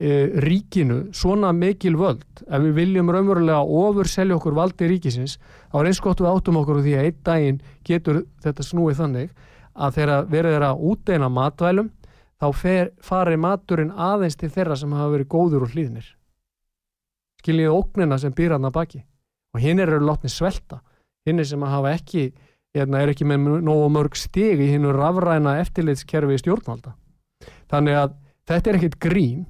[0.00, 5.36] ríkinu svona mikil völd, ef við viljum raunverulega ofur selja okkur valdi ríkisins
[5.70, 9.30] þá er eins gott við áttum okkur því að einn daginn getur þetta snúið þannig
[9.74, 11.90] að þegar verður þeirra útdeina matvælum
[12.40, 16.06] þá fer, fari maturinn aðeins til þeirra sem hafa verið góður og hlýðnir.
[17.40, 19.00] Skiljið ógnina sem býr hann að baki.
[19.54, 20.80] Og hinn eru látni svelta.
[21.24, 22.24] Hinn er sem að hafa ekki
[22.74, 26.94] hérna, er ekki með nógu mörg stig í hinnu rafræna eftirlitskerfi stjórnvalda.
[27.70, 28.16] Þannig að
[28.50, 29.44] þetta er ekkit grín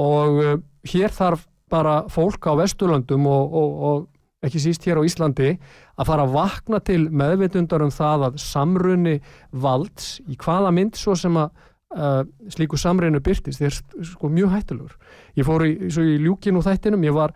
[0.00, 0.56] og uh,
[0.90, 5.54] hér þarf bara fólk á Vesturlandum og, og, og ekki síst hér á Íslandi
[5.96, 9.14] að fara að vakna til meðvitundar um það að samrunni
[9.50, 11.54] valds í hvaða mynd svo sem að
[11.96, 12.22] uh,
[12.52, 14.96] slíku samrunni byrtist er sko mjög hættilegur
[15.38, 17.34] ég fór í, í ljúkin úr þættinum, ég var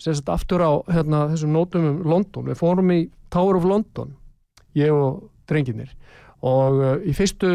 [0.00, 3.00] sérst aftur á hérna, þessum nótum um London, við fórum í
[3.34, 4.14] Tower of London
[4.78, 5.92] ég og drenginir
[6.44, 7.50] og uh, í fyrstu,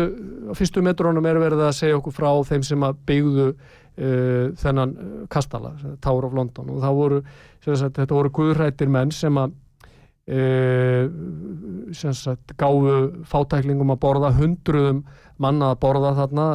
[0.57, 3.51] fyrstu metrónum er verið að segja okkur frá þeim sem að byggðu
[3.99, 6.71] uh, þennan uh, kastala, Tower of London.
[6.75, 7.21] Og það voru,
[7.65, 9.55] sagt, þetta voru guðrættir menn sem að
[10.33, 11.05] uh,
[11.95, 15.03] sem sagt gáfu fátæklingum að borða hundruðum
[15.37, 16.49] manna að borða þarna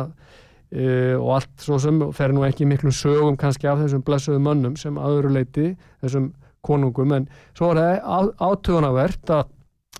[0.74, 4.72] Uh, og allt svo sem fer nú ekki miklu sögum kannski af þessum blessuðu mönnum
[4.74, 5.68] sem aðuru leiti
[6.02, 6.32] þessum
[6.66, 7.12] konungum.
[7.14, 9.44] En svo er það átöðunavert að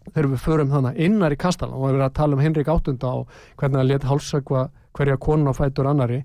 [0.09, 3.13] þegar við förum þannig innar í kastalan og við erum að tala um Henrik Áttunda
[3.21, 4.65] og hvernig það leti hálsakva
[4.99, 6.19] hverja konun á fætur annari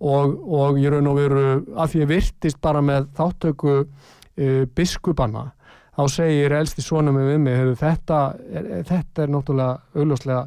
[0.00, 5.50] og, og ég raun og veru að því ég virtist bara með þáttöku uh, biskupanna
[5.94, 10.46] þá segir elsti svonum við mig þetta er, þetta er náttúrulega augljóslega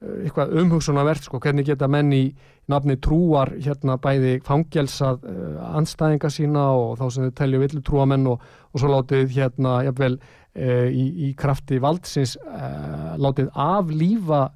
[0.00, 2.22] eitthvað umhugsunarvert sko, hvernig geta menn í
[2.70, 8.28] nafni trúar hérna bæði fangelsað uh, anstæðinga sína og þá sem þau telja villu trúamenn
[8.30, 14.46] og, og svo látið hérna jafnvel uh, í, í krafti valdsins uh, látið aflífa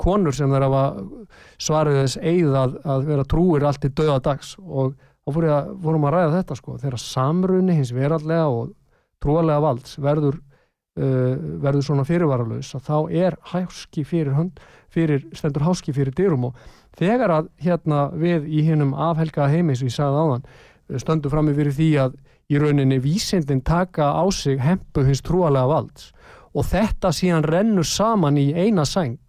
[0.00, 0.84] konur sem þeir hafa
[1.62, 4.94] svarið þess eigð að, að vera trúir allt í döðadags og
[5.30, 5.34] þá
[5.84, 6.78] fórum að ræða þetta sko.
[6.82, 8.72] Þeirra samrunni hins verallega og
[9.22, 10.40] trúalega valds verður
[10.98, 14.34] Uh, verður svona fyrirvaralauðs að þá er háski fyrir
[14.90, 16.48] fyrir, stendur háski fyrir dyrum.
[16.48, 16.56] Og
[16.98, 21.52] þegar að hérna við í hinnum afhelga heimi sem ég sagði áðan uh, stöndu fram
[21.54, 22.18] fyrir því að
[22.50, 26.10] í rauninni vísindin taka á sig hempu hins trúalega valds.
[26.58, 29.22] Og þetta síðan rennur saman í eina seng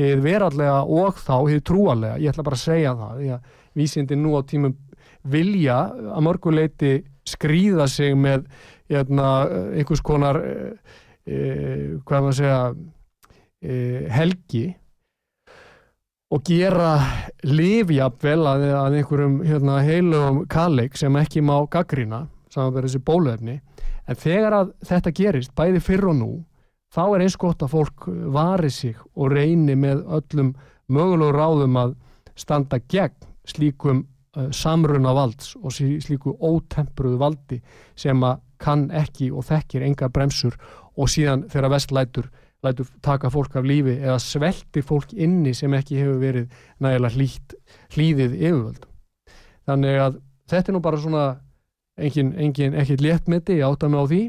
[0.00, 4.22] hefur verallega og þá hefur trúalega, ég ætla bara að segja það því að vísindin
[4.24, 4.76] nú á tímum
[5.22, 5.78] vilja
[6.12, 6.92] að mörguleiti
[7.28, 8.46] skrýða sig með
[8.90, 9.28] hérna,
[9.78, 12.60] einhvers konar e, hvað maður segja
[13.62, 13.74] e,
[14.12, 14.64] helgi
[16.32, 16.92] og gera
[17.44, 23.58] livjapvel að, að einhverjum hérna, heilum kalleg sem ekki má gaggrina saman með þessi bólöfni
[24.08, 26.32] en þegar að þetta gerist bæði fyrr og nú
[26.92, 30.52] þá er eins gott að fólk vari sig og reyni með öllum
[30.92, 31.94] mögulegu ráðum að
[32.36, 34.04] standa gegn slíkum
[34.36, 37.60] uh, samruna valds og slíku ótempruðu valdi
[37.98, 40.54] sem að kann ekki og þekkir enga bremsur
[40.94, 42.28] og síðan þegar vest lætur,
[43.02, 47.32] taka fólk af lífi eða svelti fólk inni sem ekki hefur verið nægilega
[47.96, 48.84] hlýðið yfirvöld.
[49.66, 50.20] Þannig að
[50.52, 51.24] þetta er nú bara svona
[51.98, 54.22] engin, engin ekkert léttmeti, ég átta mig á því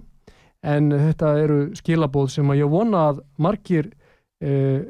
[0.64, 3.90] en þetta eru skilabóð sem að ég vona að margir
[4.44, 4.84] eh,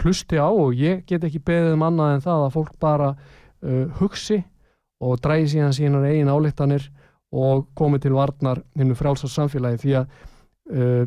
[0.00, 3.84] hlusti á og ég get ekki beðið um annað en það að fólk bara eh,
[4.00, 4.40] hugsi
[5.04, 6.88] og dræði síðan síðan eigin álíktanir
[7.34, 9.82] og komi til varnar hennu frálsars samfélagi.
[9.82, 10.06] Því að
[10.72, 11.04] uh,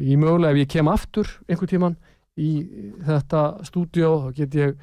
[0.00, 1.96] í mögulega ef ég kem aftur einhver tíman
[2.40, 2.50] í
[3.04, 4.74] þetta stúdjó þá get ég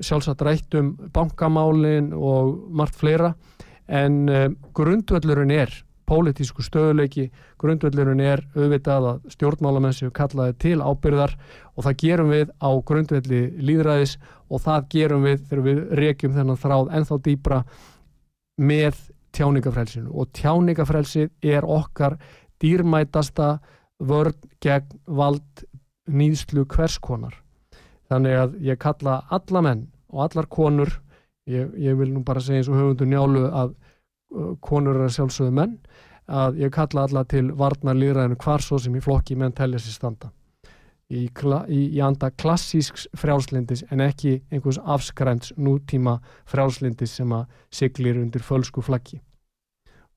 [0.00, 3.34] sjálfsagt rætt um bankamálin og margt fleira.
[3.86, 5.74] En uh, grundvöllurinn er
[6.12, 11.32] pólitísku stöðuleiki, grundvöllurinn er auðvitað að stjórnmálamenn séu kallaði til ábyrðar
[11.72, 14.18] og það gerum við á grundvölli líðræðis
[14.52, 17.60] og það gerum við þegar við rekjum þennan þráð ennþá dýbra
[18.60, 19.00] með
[19.32, 22.18] tjáningafrelsinu og tjáningafrelsi er okkar
[22.62, 23.54] dýrmætasta
[24.02, 25.64] vörn gegn vald
[26.10, 27.38] nýðslu hverskonar
[28.10, 30.92] þannig að ég kalla alla menn og allar konur
[31.48, 33.74] ég, ég vil nú bara segja eins og höfundu njálu að
[34.60, 35.78] konur er sjálfsögðu menn
[36.32, 39.98] að ég kalla alla til varnar líðræðinu hvar svo sem í flokki menn telja sér
[39.98, 40.30] standa
[41.12, 46.18] í, í, í anda klassísks frjálslindis en ekki einhvers afskrænts nútíma
[46.48, 49.20] frjálslindis sem að siglir undir fölsku flaggi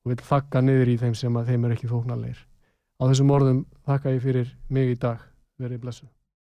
[0.06, 2.38] og vil þakka niður í þeim sem að þeim er ekki þóknarleir.
[3.02, 5.24] Á þessum orðum þakka ég fyrir mig í dag.
[5.60, 6.15] Verið blessu.